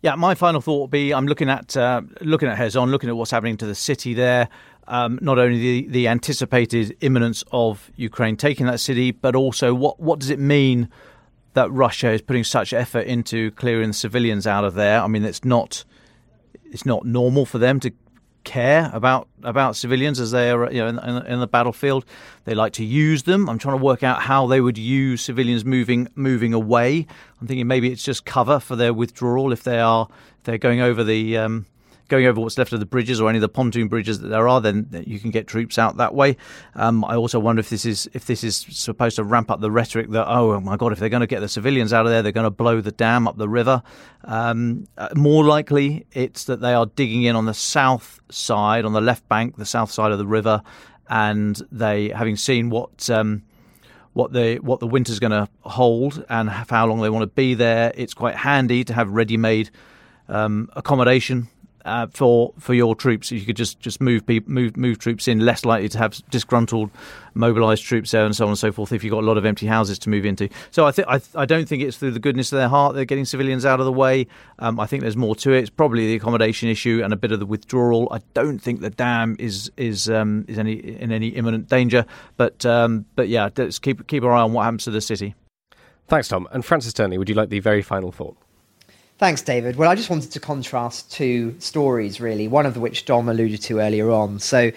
[0.00, 3.16] Yeah, my final thought would be I'm looking at uh, looking at Kherson, looking at
[3.16, 4.48] what's happening to the city there.
[4.86, 9.98] Um, not only the, the anticipated imminence of Ukraine taking that city, but also what
[9.98, 10.88] what does it mean
[11.54, 15.02] that Russia is putting such effort into clearing the civilians out of there?
[15.02, 15.84] I mean, it's not
[16.64, 17.92] it's not normal for them to
[18.44, 22.04] care about about civilians as they are you know in, in, in, the battlefield.
[22.44, 23.48] They like to use them.
[23.48, 27.06] I'm trying to work out how they would use civilians moving moving away.
[27.40, 30.08] I'm thinking maybe it's just cover for their withdrawal if they are
[30.38, 31.66] if they're going over the um,
[32.08, 34.48] going over what's left of the bridges or any of the pontoon bridges that there
[34.48, 36.36] are, then you can get troops out that way.
[36.74, 39.70] Um, I also wonder if this is if this is supposed to ramp up the
[39.70, 42.22] rhetoric that oh my god, if they're going to get the civilians out of there,
[42.22, 43.82] they're going to blow the dam up the river.
[44.24, 48.92] Um, uh, more likely, it's that they are digging in on the south side, on
[48.92, 50.62] the left bank, the south side of the river,
[51.08, 53.08] and they having seen what.
[53.10, 53.42] Um,
[54.14, 57.54] what the what the winter's going to hold and how long they want to be
[57.54, 57.92] there.
[57.94, 59.70] It's quite handy to have ready-made
[60.28, 61.46] um, accommodation
[61.88, 63.30] uh, for for your troops.
[63.30, 66.90] You could just just move move move troops in, less likely to have disgruntled,
[67.34, 68.92] mobilised troops there, and so on and so forth.
[68.92, 71.46] If you've got a lot of empty houses to move into, so I think I,
[71.46, 73.92] don't think it's through the goodness of their heart they're getting civilians out of the
[73.92, 74.26] way.
[74.58, 75.60] Um, I think there's more to it.
[75.60, 78.08] It's probably the accommodation issue and a bit of the withdrawal.
[78.10, 82.04] I don't think the dam is is um, is any in any imminent danger,
[82.36, 85.34] but um, but yeah, let's keep keep our eye on what happens to the city.
[86.08, 86.48] Thanks, Dom.
[86.52, 88.36] And Francis Dearnley, would you like the very final thought?
[89.18, 89.74] Thanks, David.
[89.74, 93.80] Well, I just wanted to contrast two stories, really, one of which Dom alluded to
[93.80, 94.38] earlier on.
[94.38, 94.70] So,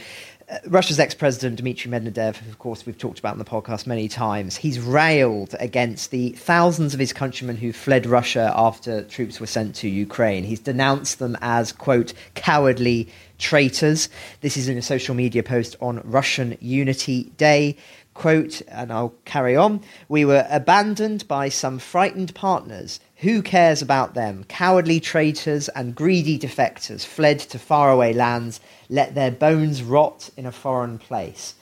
[0.49, 4.07] uh, Russia's ex president Dmitry Medvedev, of course, we've talked about in the podcast many
[4.07, 9.45] times, he's railed against the thousands of his countrymen who fled Russia after troops were
[9.45, 10.43] sent to Ukraine.
[10.43, 14.09] He's denounced them as, quote, cowardly traitors.
[14.41, 17.77] This is in a social media post on Russian Unity Day
[18.13, 19.81] quote, and I'll carry on.
[20.09, 24.45] We were abandoned by some frightened partners who cares about them?
[24.45, 28.59] Cowardly traitors and greedy defectors fled to faraway lands,
[28.89, 31.53] let their bones rot in a foreign place.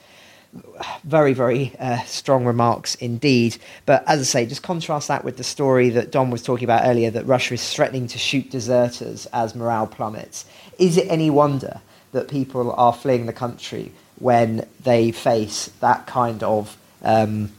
[1.04, 3.58] Very, very uh, strong remarks indeed.
[3.84, 6.86] But as I say, just contrast that with the story that Dom was talking about
[6.86, 10.46] earlier that Russia is threatening to shoot deserters as morale plummets.
[10.78, 11.82] Is it any wonder
[12.12, 17.52] that people are fleeing the country when they face that kind of um,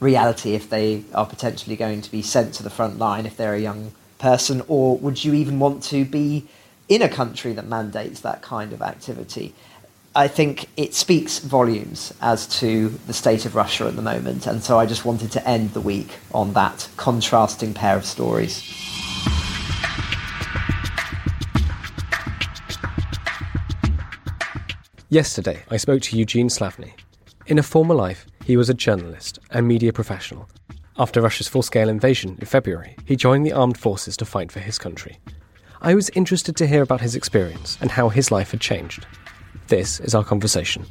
[0.00, 3.54] reality if they are potentially going to be sent to the front line if they're
[3.54, 6.46] a young person, or would you even want to be
[6.88, 9.54] in a country that mandates that kind of activity?
[10.16, 14.62] I think it speaks volumes as to the state of Russia at the moment, and
[14.62, 18.62] so I just wanted to end the week on that contrasting pair of stories.
[25.08, 26.92] Yesterday, I spoke to Eugene Slavnyi.
[27.46, 30.48] In a former life, he was a journalist and media professional.
[30.98, 34.60] After Russia's full scale invasion in February, he joined the armed forces to fight for
[34.60, 35.18] his country.
[35.80, 39.06] I was interested to hear about his experience and how his life had changed.
[39.68, 40.86] This is our conversation.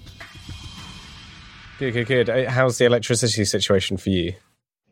[1.80, 2.30] Good, good, good.
[2.30, 4.34] Uh, how's the electricity situation for you?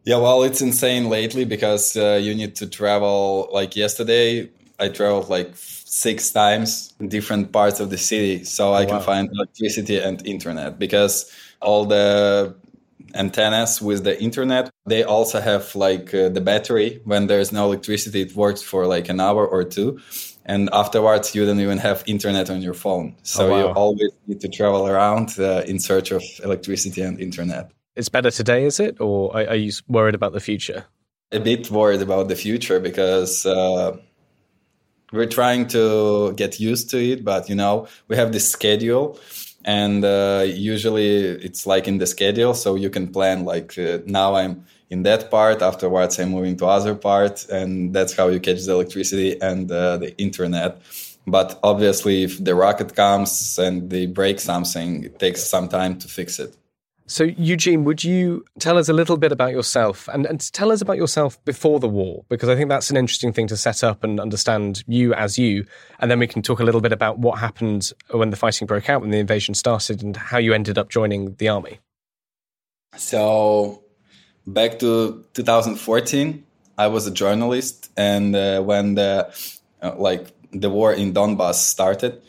[0.04, 3.50] Yeah, well, it's insane lately because uh, you need to travel.
[3.52, 4.50] Like yesterday,
[4.80, 8.96] I traveled like six times in different parts of the city so oh, I can
[8.96, 9.02] wow.
[9.02, 11.32] find electricity and internet because
[11.62, 12.56] all the
[13.16, 14.70] antennas with the internet.
[14.86, 17.02] They also have like uh, the battery.
[17.04, 20.00] When there's no electricity it works for like an hour or two.
[20.46, 23.16] And afterwards you don't even have internet on your phone.
[23.24, 23.60] So oh, wow.
[23.60, 27.72] you always need to travel around uh, in search of electricity and internet.
[27.96, 29.00] It's better today is it?
[29.00, 30.86] Or are, you worried about the future?
[31.32, 33.98] A bit worried about the future because uh,
[35.12, 39.20] we're trying to get used to it but you know we have this schedule
[39.66, 44.36] and uh, usually it's like in the schedule so you can plan like uh, now
[44.36, 48.64] i'm in that part afterwards i'm moving to other part and that's how you catch
[48.66, 50.82] the electricity and uh, the internet.
[51.28, 56.08] But obviously if the rocket comes and they break something it takes some time to
[56.08, 56.58] fix it
[57.12, 60.82] so, Eugene, would you tell us a little bit about yourself and, and tell us
[60.82, 62.24] about yourself before the war?
[62.30, 65.66] Because I think that's an interesting thing to set up and understand you as you.
[66.00, 68.90] And then we can talk a little bit about what happened when the fighting broke
[68.90, 71.80] out, when the invasion started, and how you ended up joining the army.
[72.96, 73.84] So,
[74.48, 76.46] back to 2014,
[76.78, 77.92] I was a journalist.
[77.98, 79.36] And uh, when the,
[79.82, 82.22] uh, like, the war in Donbass started,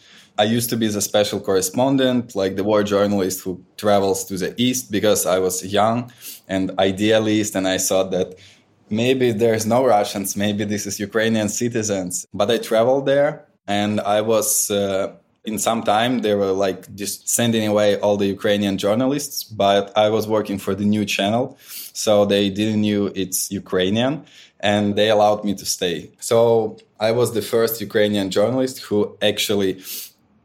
[0.43, 4.53] I used to be the special correspondent, like the war journalist who travels to the
[4.61, 6.13] east because I was young
[6.49, 8.35] and idealist, and I thought that
[8.91, 12.27] maybe there's no Russians, maybe this is Ukrainian citizens.
[12.35, 15.13] But I traveled there, and I was uh,
[15.45, 20.09] in some time they were like just sending away all the Ukrainian journalists, but I
[20.17, 21.45] was working for the new channel,
[22.05, 24.13] so they didn't knew it's Ukrainian,
[24.59, 26.11] and they allowed me to stay.
[26.19, 28.99] So I was the first Ukrainian journalist who
[29.31, 29.73] actually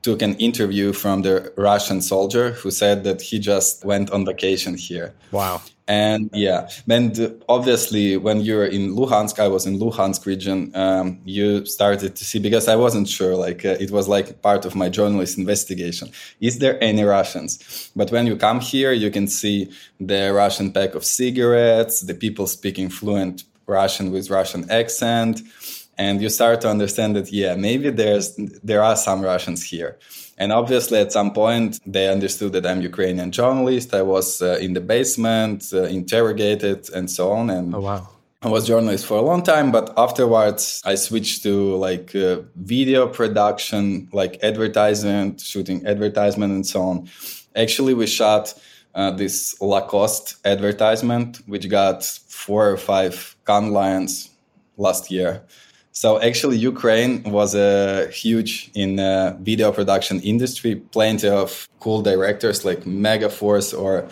[0.07, 4.73] took an interview from the Russian soldier who said that he just went on vacation
[4.77, 5.13] here.
[5.31, 5.61] Wow.
[5.89, 7.11] And yeah, and
[7.49, 10.59] obviously when you're in Luhansk, I was in Luhansk region.
[10.75, 13.35] Um, you started to see because I wasn't sure.
[13.35, 16.07] Like uh, it was like part of my journalist investigation.
[16.39, 17.51] Is there any Russians?
[17.93, 19.57] But when you come here, you can see
[19.99, 25.41] the Russian pack of cigarettes, the people speaking fluent Russian with Russian accent
[25.97, 29.97] and you start to understand that yeah maybe there's there are some russians here
[30.37, 34.73] and obviously at some point they understood that i'm ukrainian journalist i was uh, in
[34.73, 38.07] the basement uh, interrogated and so on and oh wow
[38.43, 43.07] I was journalist for a long time, but afterwards I switched to like uh, video
[43.07, 47.09] production, like advertisement, shooting advertisement, and so on.
[47.55, 48.53] Actually, we shot
[48.93, 54.29] uh, this Lacoste advertisement, which got four or five Cannes Lions
[54.77, 55.41] last year.
[55.99, 60.75] So actually, Ukraine was a uh, huge in uh, video production industry.
[60.75, 64.07] Plenty of cool directors like Megaforce or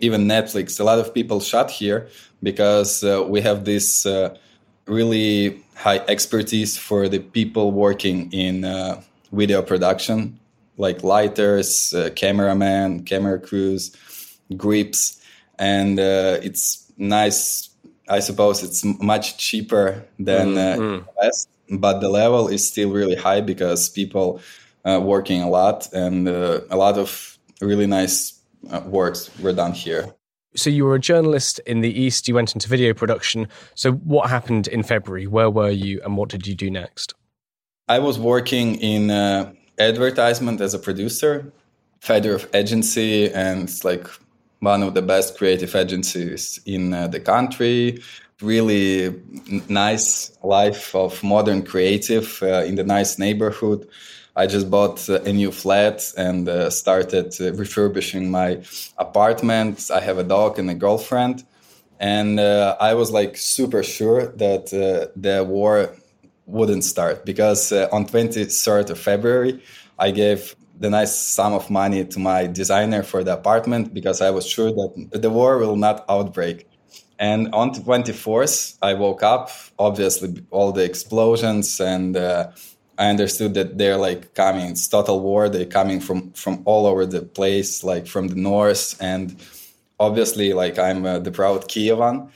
[0.00, 0.78] even Netflix.
[0.78, 2.08] A lot of people shot here
[2.42, 4.36] because uh, we have this uh,
[4.84, 9.00] really high expertise for the people working in uh,
[9.32, 10.38] video production,
[10.76, 13.96] like lighters, uh, cameraman, camera crews,
[14.58, 15.18] grips,
[15.58, 17.69] and it's nice.
[18.10, 20.82] I suppose it's much cheaper than mm-hmm.
[20.82, 21.06] Uh, mm.
[21.22, 24.40] West, but the level is still really high because people
[24.84, 28.40] are working a lot and uh, a lot of really nice
[28.84, 30.12] works were done here.
[30.56, 33.46] So you were a journalist in the East, you went into video production.
[33.74, 35.28] So what happened in February?
[35.28, 37.14] Where were you and what did you do next?
[37.88, 41.52] I was working in uh, advertisement as a producer,
[42.00, 44.08] Fedoriv agency, and it's like
[44.60, 48.02] one of the best creative agencies in uh, the country.
[48.40, 49.14] Really
[49.68, 53.86] nice life of modern creative uh, in the nice neighborhood.
[54.36, 58.62] I just bought a new flat and uh, started uh, refurbishing my
[58.96, 59.90] apartment.
[59.92, 61.44] I have a dog and a girlfriend.
[61.98, 65.94] And uh, I was like super sure that uh, the war
[66.46, 69.62] wouldn't start because uh, on 23rd of February,
[69.98, 74.30] I gave the nice sum of money to my designer for the apartment because I
[74.30, 76.66] was sure that the war will not outbreak.
[77.18, 82.50] And on 24th, I woke up, obviously all the explosions and uh,
[83.00, 84.72] I understood that they're like coming.
[84.72, 85.48] It's total war.
[85.48, 89.36] They're coming from from all over the place, like from the north, and
[89.98, 92.30] obviously, like I'm uh, the proud Kievan.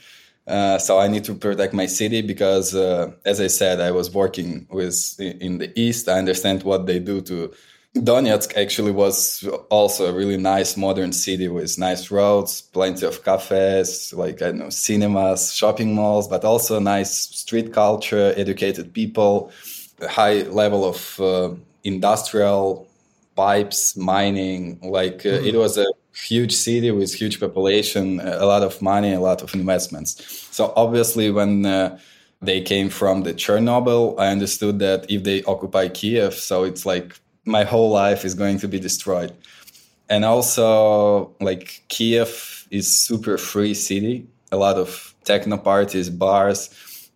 [0.47, 4.09] Uh, so I need to protect my city because, uh, as I said, I was
[4.11, 6.09] working with in the east.
[6.09, 7.53] I understand what they do to
[7.95, 8.57] Donetsk.
[8.57, 14.41] Actually, was also a really nice modern city with nice roads, plenty of cafes, like
[14.41, 19.51] I know cinemas, shopping malls, but also nice street culture, educated people
[20.03, 22.87] high level of uh, industrial
[23.35, 25.45] pipes mining like uh, mm-hmm.
[25.47, 29.53] it was a huge city with huge population a lot of money a lot of
[29.53, 31.97] investments so obviously when uh,
[32.41, 37.19] they came from the chernobyl i understood that if they occupy kiev so it's like
[37.45, 39.33] my whole life is going to be destroyed
[40.09, 46.69] and also like kiev is super free city a lot of techno parties bars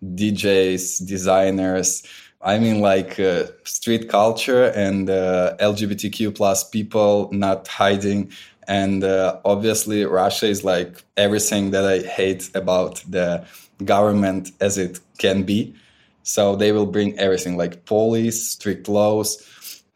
[0.04, 2.04] djs designers
[2.42, 8.32] I mean, like uh, street culture and uh, LGBTQ plus people not hiding.
[8.68, 13.46] And uh, obviously, Russia is like everything that I hate about the
[13.84, 15.76] government as it can be.
[16.24, 19.44] So they will bring everything like police, strict laws.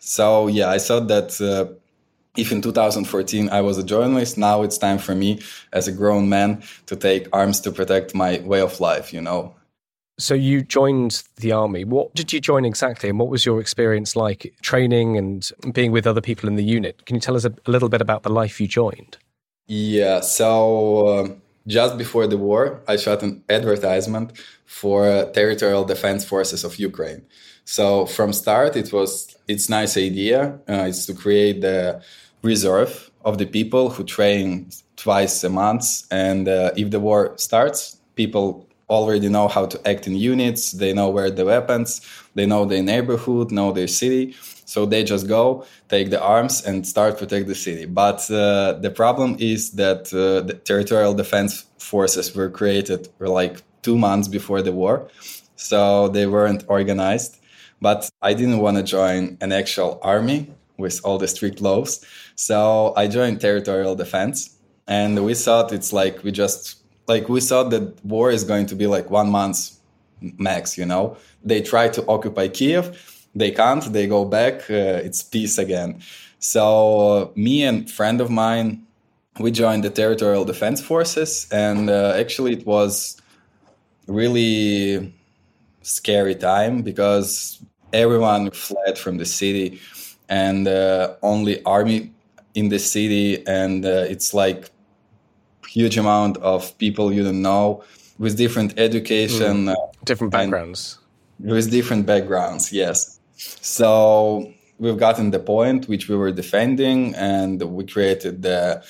[0.05, 1.73] So yeah, I thought that uh,
[2.35, 5.39] if in 2014 I was a journalist, now it's time for me
[5.71, 9.55] as a grown man to take arms to protect my way of life, you know.
[10.19, 11.85] So you joined the army.
[11.85, 16.05] What did you join exactly, and what was your experience like training and being with
[16.05, 17.05] other people in the unit?
[17.05, 19.17] Can you tell us a, a little bit about the life you joined?
[19.67, 21.27] Yeah, so uh,
[21.65, 24.33] just before the war, I shot an advertisement
[24.65, 27.25] for uh, territorial defense forces of Ukraine.
[27.63, 30.59] So from start, it was its nice idea.
[30.69, 32.01] Uh, it's to create the
[32.41, 37.97] reserve of the people who train twice a month, and uh, if the war starts,
[38.15, 40.71] people already know how to act in units.
[40.71, 42.01] They know where the weapons,
[42.35, 44.35] they know their neighborhood, know their city.
[44.65, 47.85] So they just go, take the arms, and start protect the city.
[47.85, 53.97] But uh, the problem is that uh, the territorial defense forces were created like two
[53.97, 55.07] months before the war,
[55.55, 57.39] so they weren't organized.
[57.87, 60.39] But I didn't want to join an actual army
[60.83, 61.91] with all the strict laws,
[62.35, 62.57] so
[63.01, 64.37] I joined territorial defense,
[64.87, 66.61] and we thought it's like we just
[67.07, 69.57] like we thought that war is going to be like one month
[70.37, 71.17] max you know?
[71.43, 72.85] They try to occupy kiev
[73.35, 76.01] they can't they go back uh, it's peace again.
[76.39, 76.63] So
[76.99, 78.85] uh, me and friend of mine
[79.39, 83.17] we joined the territorial defense forces and uh, actually it was
[84.07, 85.13] really
[85.81, 87.59] scary time because
[87.93, 89.79] everyone fled from the city
[90.29, 92.11] and uh, only army
[92.55, 94.71] in the city and uh, it's like
[95.67, 97.83] huge amount of people you don't know
[98.17, 99.75] with different education, mm.
[100.05, 100.99] different backgrounds.
[101.39, 103.19] With different backgrounds, yes.
[103.35, 108.83] So we've gotten the point which we were defending, and we created the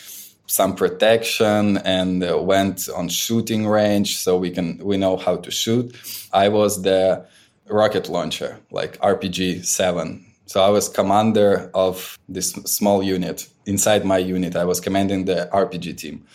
[0.46, 5.50] some protection and uh, went on shooting range so we can we know how to
[5.50, 5.96] shoot
[6.34, 7.26] i was the
[7.70, 13.48] rocket launcher like rpg 7 so i was commander of this small unit.
[13.66, 16.26] Inside my unit i was commanding the rpg team.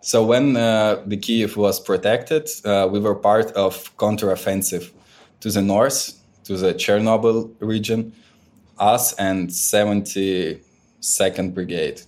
[0.00, 4.90] So when uh, the kiev was protected uh, we were part of counteroffensive
[5.40, 6.12] to the north
[6.44, 8.12] to the chernobyl region
[8.78, 12.02] us and 72nd brigade.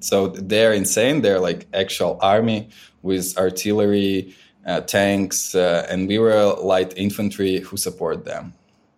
[0.00, 1.22] So they're insane.
[1.22, 2.68] They're like actual army
[3.02, 4.34] with artillery,
[4.66, 8.52] uh, tanks, uh, and we were light infantry who support them.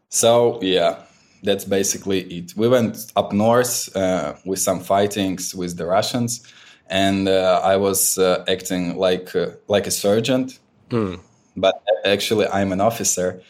[0.09, 1.03] So yeah,
[1.43, 2.55] that's basically it.
[2.57, 6.43] We went up north uh, with some fightings with the Russians,
[6.89, 10.59] and uh, I was uh, acting like uh, like a sergeant,
[10.91, 11.21] mm.
[11.57, 13.43] but actually I'm an officer.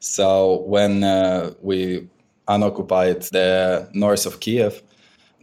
[0.00, 1.02] So when
[1.60, 2.08] we
[2.48, 4.82] unoccupied the north of Kiev,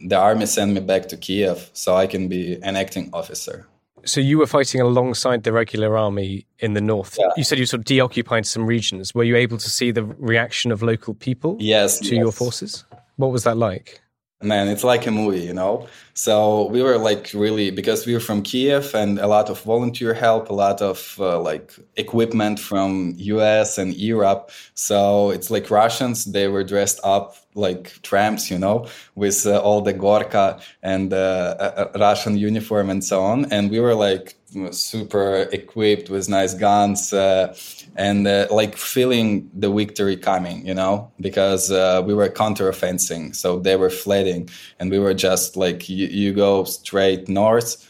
[0.00, 3.66] the army sent me back to Kiev so I can be an acting officer.
[4.04, 7.16] So you were fighting alongside the regular army in the north.
[7.18, 7.28] Yeah.
[7.36, 9.14] You said you sort of deoccupied some regions.
[9.14, 12.22] Were you able to see the reaction of local people yes, to yes.
[12.22, 12.84] your forces?
[13.16, 14.00] What was that like?
[14.40, 15.86] Man it's like a movie you know?
[16.14, 20.14] So we were like really because we were from kiev and a lot of volunteer
[20.14, 24.50] help a lot of uh, like equipment from us and europe.
[24.74, 28.86] So it's like russians they were dressed up like tramps you know
[29.16, 33.50] with uh, all the gorka and uh, russian uniform and so on.
[33.52, 34.37] And we were like
[34.70, 37.54] super equipped with nice guns uh,
[37.96, 43.58] and uh, like feeling the victory coming, you know, because uh, we were counteroffensing, so
[43.58, 47.84] they were fleeing, and we were just like you, you go straight north.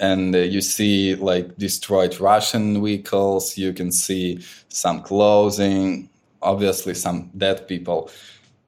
[0.00, 3.56] And uh, you see like destroyed Russian vehicles.
[3.56, 6.08] You can see some clothing,
[6.40, 8.10] obviously some dead people.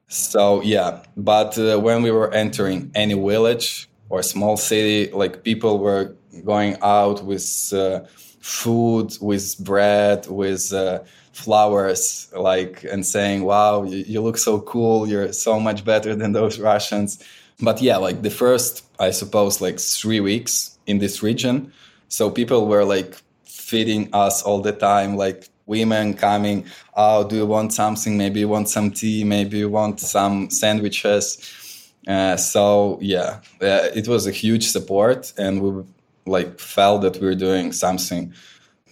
[0.07, 5.79] So yeah, but uh, when we were entering any village or small city, like people
[5.79, 8.01] were going out with uh,
[8.41, 10.99] food, with bread, with uh,
[11.33, 15.07] flowers, like, and saying, wow, you, you, look so cool.
[15.07, 17.23] You're so much better than those Russians.
[17.59, 21.71] But yeah, like the first, I suppose, like three weeks in this region.
[22.09, 23.15] So people were like
[23.45, 26.65] feeding us all the time, like women coming,
[26.95, 28.17] oh, do you want something?
[28.17, 31.91] Maybe you want some tea, maybe you want some sandwiches.
[32.07, 35.83] Uh, so yeah, uh, it was a huge support, and we
[36.25, 38.33] like felt that we were doing something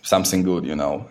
[0.01, 1.07] something good you know?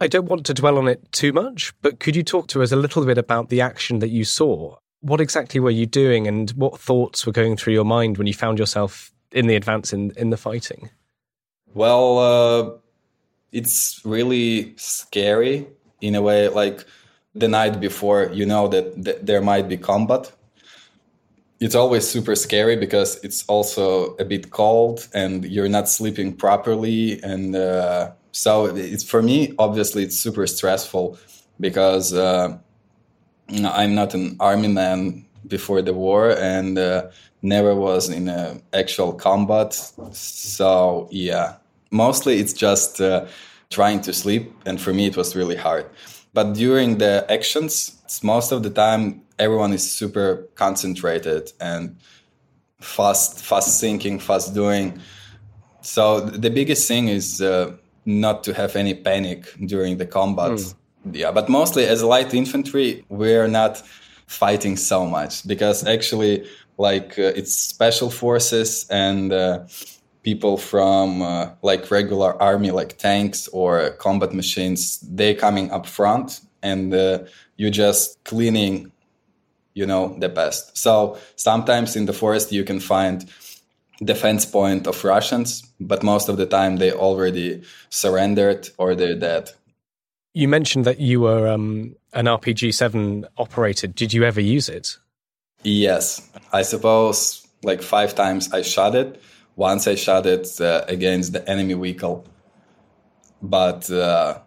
[0.00, 2.72] I don't want to dwell on it too much but could you talk to us
[2.72, 4.76] a little bit about the action that you saw?
[5.00, 8.34] What exactly were you doing and what thoughts were going through your mind when you
[8.34, 10.90] found yourself in the advance in, in the fighting?
[11.74, 12.70] Well uh,
[13.52, 15.66] it's really scary
[16.00, 16.84] in a way like
[17.34, 20.32] the night before you know that th- there might be combat
[21.60, 27.22] it's always super scary because it's also a bit cold and you're not sleeping properly
[27.22, 31.18] and uh, so it's for me obviously it's super stressful
[31.58, 32.56] because uh,
[33.64, 37.08] i'm not an army man before the war and uh,
[37.42, 38.28] never was in
[38.72, 39.72] actual combat.
[40.12, 41.56] So yeah
[41.90, 43.26] mostly it's just uh,
[43.70, 45.86] trying to sleep and for me it was really hard.
[46.34, 51.96] But during the actions most of the time everyone is super concentrated and
[52.80, 54.98] fast fast thinking fast doing
[55.80, 57.72] so the biggest thing is uh,
[58.04, 60.74] not to have any panic during the combat mm.
[61.12, 63.82] yeah but mostly as light infantry we're not
[64.26, 66.46] fighting so much because actually
[66.78, 69.64] like uh, it's special forces and uh,
[70.22, 76.40] people from uh, like regular army like tanks or combat machines they coming up front
[76.62, 77.20] and uh,
[77.56, 78.90] you just cleaning
[79.76, 80.76] you know the best.
[80.76, 83.30] So sometimes in the forest you can find
[84.02, 89.50] defense point of russians but most of the time they already surrendered or they're dead.
[90.34, 93.86] You mentioned that you were um, an rpg-7 operator.
[93.86, 94.98] Did you ever use it?
[95.62, 96.28] Yes.
[96.52, 99.22] I suppose like five times i shot it.
[99.56, 102.24] Once i shot it uh, against the enemy vehicle.
[103.42, 104.38] But uh,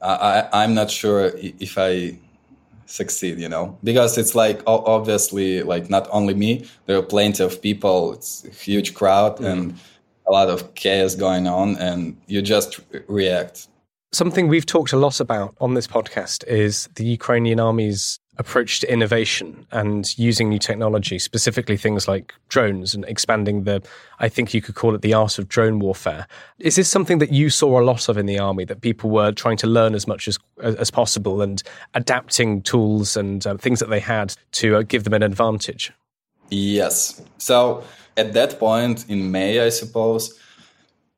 [0.00, 2.16] I, i'm not sure if i
[2.88, 7.60] succeed you know because it's like obviously like not only me there are plenty of
[7.60, 9.44] people it's a huge crowd mm.
[9.44, 9.78] and
[10.26, 13.68] a lot of chaos going on and you just react
[14.12, 18.92] something we've talked a lot about on this podcast is the ukrainian army's approach to
[18.92, 23.82] innovation and using new technology, specifically things like drones and expanding the,
[24.20, 26.26] I think you could call it the art of drone warfare.
[26.60, 29.32] Is this something that you saw a lot of in the army, that people were
[29.32, 31.62] trying to learn as much as, as possible and
[31.94, 35.92] adapting tools and uh, things that they had to uh, give them an advantage?
[36.48, 37.20] Yes.
[37.38, 37.82] So
[38.16, 40.38] at that point in May, I suppose,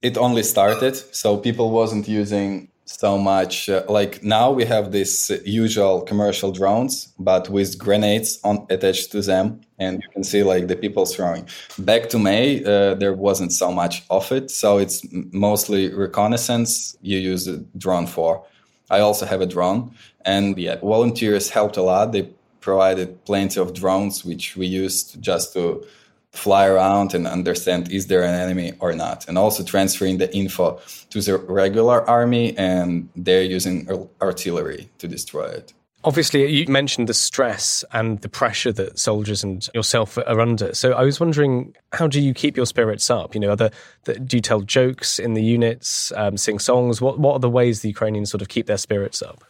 [0.00, 0.96] it only started.
[1.14, 3.68] So people wasn't using so much.
[3.68, 9.22] Uh, like now we have these usual commercial drones, but with grenades on attached to
[9.22, 11.48] them, and you can see like the people throwing.
[11.78, 16.96] Back to May, uh, there wasn't so much of it, so it's mostly reconnaissance.
[17.02, 18.44] You use a drone for.
[18.90, 19.94] I also have a drone,
[20.24, 22.12] and yeah, volunteers helped a lot.
[22.12, 22.28] They
[22.60, 25.84] provided plenty of drones, which we used just to
[26.32, 30.80] fly around and understand is there an enemy or not and also transferring the info
[31.10, 37.14] to the regular army and they're using artillery to destroy it Obviously, you mentioned the
[37.14, 40.72] stress and the pressure that soldiers and yourself are under.
[40.74, 43.34] So, I was wondering, how do you keep your spirits up?
[43.34, 43.70] You know, other
[44.04, 47.02] do you tell jokes in the units, um, sing songs?
[47.02, 49.44] What What are the ways the Ukrainians sort of keep their spirits up?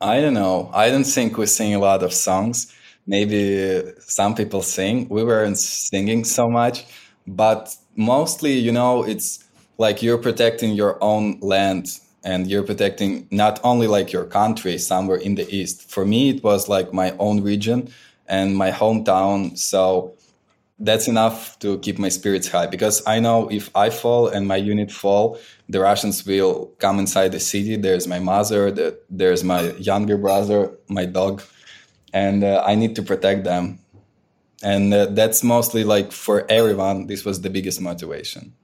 [0.00, 0.70] I don't know.
[0.72, 2.72] I don't think we sing a lot of songs
[3.06, 5.08] maybe some people sing.
[5.08, 6.84] We weren't singing so much,
[7.26, 9.44] but mostly, you know, it's
[9.78, 11.86] like you're protecting your own land
[12.24, 15.90] and you're protecting not only like your country somewhere in the east.
[15.90, 17.88] For me, it was like my own region
[18.26, 19.56] and my hometown.
[19.56, 20.14] So
[20.78, 24.56] that's enough to keep my spirits high because I know if I fall and my
[24.56, 25.38] unit fall,
[25.68, 27.76] the Russians will come inside the city.
[27.76, 31.42] There's my mother, there's my younger brother, my dog
[32.16, 33.78] and uh, I need to protect them.
[34.62, 38.54] And uh, that's mostly like for everyone, this was the biggest motivation.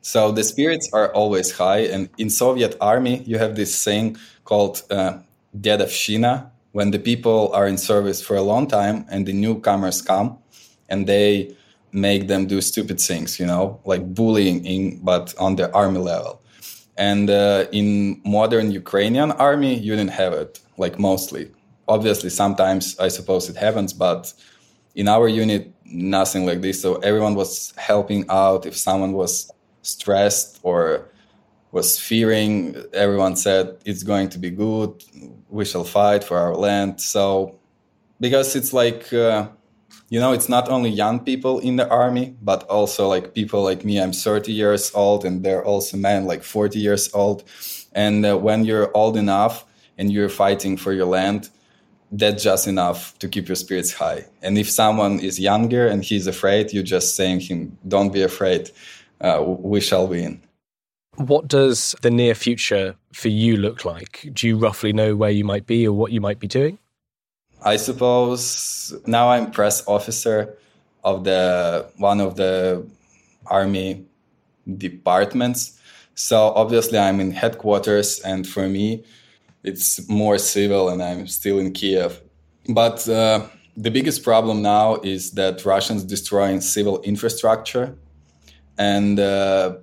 [0.00, 1.82] So the spirits are always high.
[1.94, 5.18] And in Soviet army, you have this thing called uh,
[5.56, 10.38] Dedovshina, when the people are in service for a long time and the newcomers come
[10.88, 11.56] and they
[11.92, 16.42] make them do stupid things, you know, like bullying, but on the army level.
[16.98, 21.50] And uh, in modern Ukrainian army, you didn't have it, like mostly
[21.88, 24.32] obviously sometimes i suppose it happens but
[24.94, 26.80] in our unit nothing like this.
[26.80, 28.66] So everyone was helping out.
[28.66, 29.50] If someone was
[29.82, 31.08] stressed or
[31.70, 35.04] was fearing everyone said it's going to be good.
[35.48, 37.00] We shall fight for our land.
[37.00, 37.58] So
[38.18, 39.48] because it's like uh,
[40.08, 43.84] you know it's not only young people in the army but also like people like
[43.84, 44.00] me.
[44.00, 47.44] I'm 30 years old and they're also men like 40 years old.
[47.92, 49.64] And uh, when you're old enough
[49.98, 51.50] and you're fighting for your land
[52.12, 54.26] that's just enough to keep your spirits high.
[54.42, 58.70] And if someone is younger and he's afraid, you're just saying him, "Don't be afraid.
[59.20, 60.40] Uh, we shall win."
[61.16, 64.28] What does the near future for you look like?
[64.34, 66.78] Do you roughly know where you might be or what you might be doing?
[67.62, 70.56] I suppose now I'm press officer
[71.04, 72.86] of the one of the
[73.46, 74.04] army
[74.76, 75.78] departments.
[76.14, 79.04] So obviously I'm in headquarters, and for me,
[79.66, 82.20] it's more civil and I'm still in Kiev.
[82.68, 87.96] But uh, the biggest problem now is that Russians destroying civil infrastructure
[88.78, 89.76] and uh,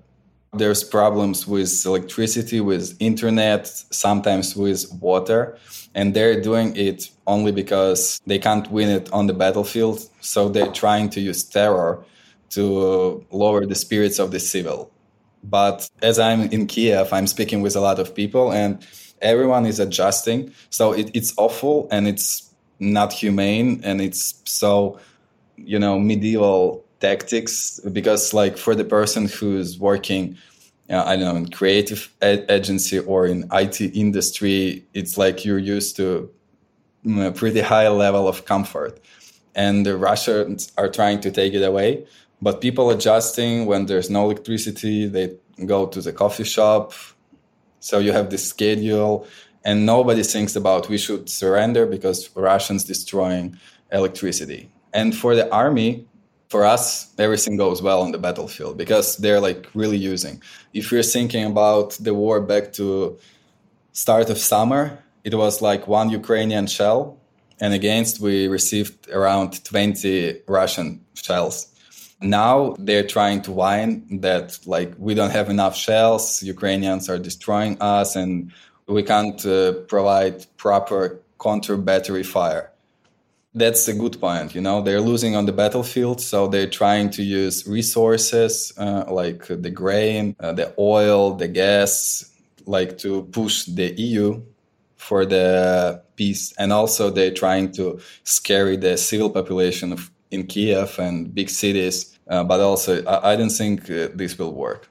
[0.53, 5.57] there's problems with electricity, with internet, sometimes with water,
[5.95, 10.07] and they're doing it only because they can't win it on the battlefield.
[10.21, 12.03] So they're trying to use terror
[12.51, 14.91] to lower the spirits of the civil.
[15.43, 18.85] But as I'm in Kiev, I'm speaking with a lot of people, and
[19.23, 20.53] everyone is adjusting.
[20.69, 24.99] So it, it's awful and it's not humane and it's so,
[25.57, 30.37] you know, medieval tactics because like for the person who's working
[30.89, 35.95] uh, I don't know in creative agency or in IT industry, it's like you're used
[35.97, 36.29] to
[37.05, 38.99] a pretty high level of comfort,
[39.55, 42.05] and the Russians are trying to take it away.
[42.41, 45.35] But people adjusting when there's no electricity, they
[45.65, 46.93] go to the coffee shop,
[47.83, 49.27] so you have this schedule,
[49.65, 53.59] and nobody thinks about we should surrender because Russians destroying
[53.91, 54.71] electricity.
[54.93, 56.07] And for the army,
[56.47, 60.41] for us, everything goes well on the battlefield because they're like really using.
[60.73, 63.19] If you're thinking about the war back to
[63.91, 67.17] start of summer, it was like one Ukrainian shell,
[67.59, 71.72] and against we received around 20 Russian shells.
[72.23, 77.77] Now they're trying to whine that like we don't have enough shells, Ukrainians are destroying
[77.81, 78.51] us, and
[78.87, 82.71] we can't uh, provide proper counter battery fire.
[83.55, 84.55] That's a good point.
[84.55, 89.45] You know, they're losing on the battlefield, so they're trying to use resources uh, like
[89.47, 92.31] the grain, uh, the oil, the gas,
[92.65, 94.41] like to push the EU
[94.95, 96.53] for the peace.
[96.57, 102.12] And also, they're trying to scare the civil population of, in Kiev and big cities
[102.27, 104.89] uh, but also, I, I don't think uh, this will work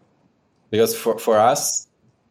[0.71, 1.87] because for, for us,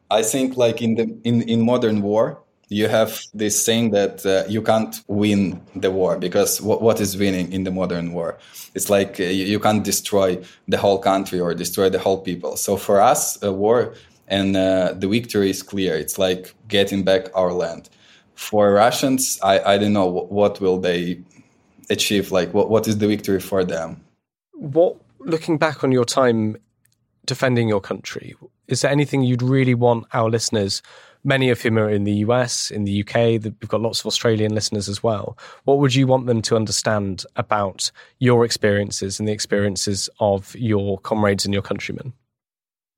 [0.10, 2.42] I think like in the in, in modern war,
[2.72, 7.18] you have this saying that uh, you can't win the war because w- what is
[7.18, 8.38] winning in the modern war?
[8.76, 12.56] It's like uh, you, you, can't destroy the whole country or destroy the whole people.
[12.56, 13.94] So for us, a war
[14.28, 15.96] and uh, the victory is clear.
[15.96, 17.90] It's like getting back our land.
[18.36, 21.22] For Russians, I, I don't know what, what will they
[21.90, 22.32] achieve.
[22.32, 24.02] Like what, what is the victory for them?
[24.62, 26.56] What looking back on your time
[27.26, 28.36] defending your country,
[28.68, 30.84] is there anything you'd really want our listeners?
[31.24, 33.44] many of whom are in the US, in the UK.
[33.44, 35.38] We've got lots of Australian listeners as well.
[35.66, 40.98] What would you want them to understand about your experiences and the experiences of your
[41.00, 42.14] comrades and your countrymen?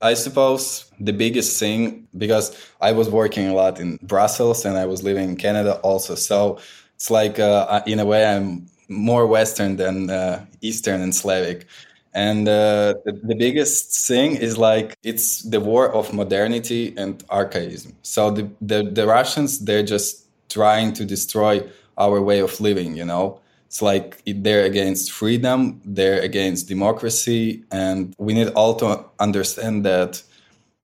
[0.01, 4.85] I suppose the biggest thing, because I was working a lot in Brussels and I
[4.85, 6.15] was living in Canada also.
[6.15, 6.59] So
[6.95, 11.65] it's like, uh, in a way, I'm more Western than uh, Eastern and Slavic.
[12.13, 17.95] And uh, the, the, biggest thing is like it's the war of modernity and archaism.
[18.03, 21.67] So the, the, the Russians, they're just trying to destroy
[21.97, 23.39] our way of living, you know?
[23.65, 27.63] It's like they're against freedom, they're against democracy.
[27.71, 30.21] And we need all to understand that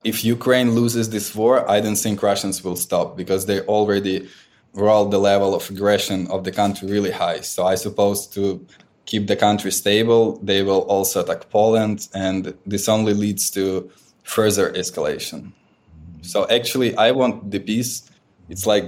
[0.02, 4.28] if Ukraine loses this war, I don't think Russians will stop because they already
[4.74, 7.40] rolled the level of aggression of the country really high.
[7.40, 8.64] So I suppose to
[9.06, 13.90] keep the country stable, they will also attack Poland, and this only leads to
[14.22, 15.52] further escalation.
[16.22, 18.08] So actually, I want the peace.
[18.48, 18.84] It's like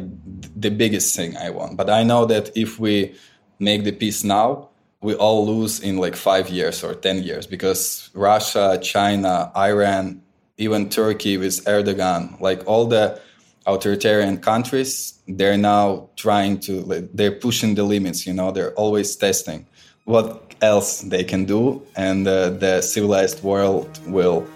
[0.55, 1.77] the biggest thing I want.
[1.77, 3.15] But I know that if we
[3.59, 4.69] make the peace now,
[5.01, 10.23] we all lose in like five years or 10 years because Russia, China, Iran,
[10.59, 13.21] even Turkey with Erdogan, like all the
[13.67, 19.67] authoritarian countries, they're now trying to, they're pushing the limits, you know, they're always testing
[20.05, 24.47] what else they can do, and uh, the civilized world will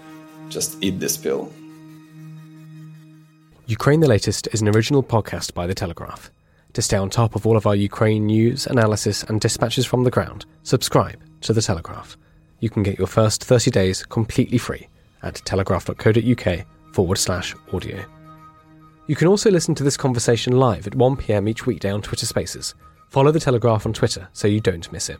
[0.49, 1.51] just eat this pill.
[3.65, 6.31] Ukraine the Latest is an original podcast by The Telegraph.
[6.73, 10.11] To stay on top of all of our Ukraine news, analysis, and dispatches from the
[10.11, 12.17] ground, subscribe to The Telegraph.
[12.59, 14.87] You can get your first 30 days completely free
[15.21, 18.05] at telegraph.co.uk forward slash audio.
[19.07, 22.75] You can also listen to this conversation live at 1pm each weekday on Twitter Spaces.
[23.07, 25.17] Follow The Telegraph on Twitter so you don't miss it.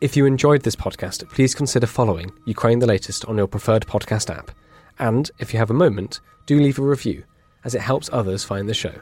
[0.00, 4.28] If you enjoyed this podcast, please consider following Ukraine the Latest on your preferred podcast
[4.28, 4.50] app.
[4.98, 7.22] And if you have a moment, do leave a review,
[7.62, 8.94] as it helps others find the show.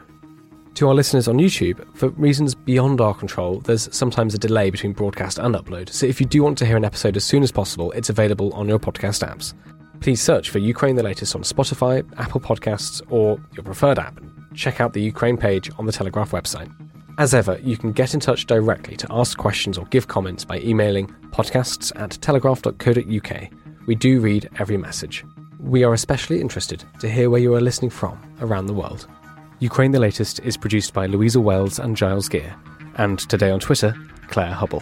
[0.75, 4.93] To our listeners on YouTube, for reasons beyond our control, there's sometimes a delay between
[4.93, 7.51] broadcast and upload, so if you do want to hear an episode as soon as
[7.51, 9.55] possible, it's available on your podcast apps.
[10.01, 14.19] Please search for Ukraine the Latest on Spotify, Apple Podcasts, or your preferred app.
[14.55, 16.73] Check out the Ukraine page on the Telegraph website.
[17.19, 20.59] As ever, you can get in touch directly to ask questions or give comments by
[20.61, 23.49] emailing podcasts at telegraph.co.uk.
[23.85, 25.23] We do read every message.
[25.59, 29.05] We are especially interested to hear where you are listening from around the world.
[29.59, 32.55] Ukraine the Latest is produced by Louisa Wells and Giles Gear,
[32.95, 33.95] and today on Twitter,
[34.29, 34.81] Claire Hubble.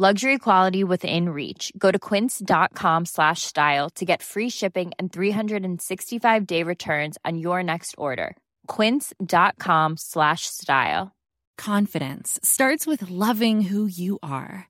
[0.00, 1.74] Luxury quality within reach.
[1.76, 7.62] Go to quince.com slash style to get free shipping and 365 day returns on your
[7.62, 8.34] next order.
[8.66, 11.12] Quince.com slash style.
[11.58, 14.69] Confidence starts with loving who you are.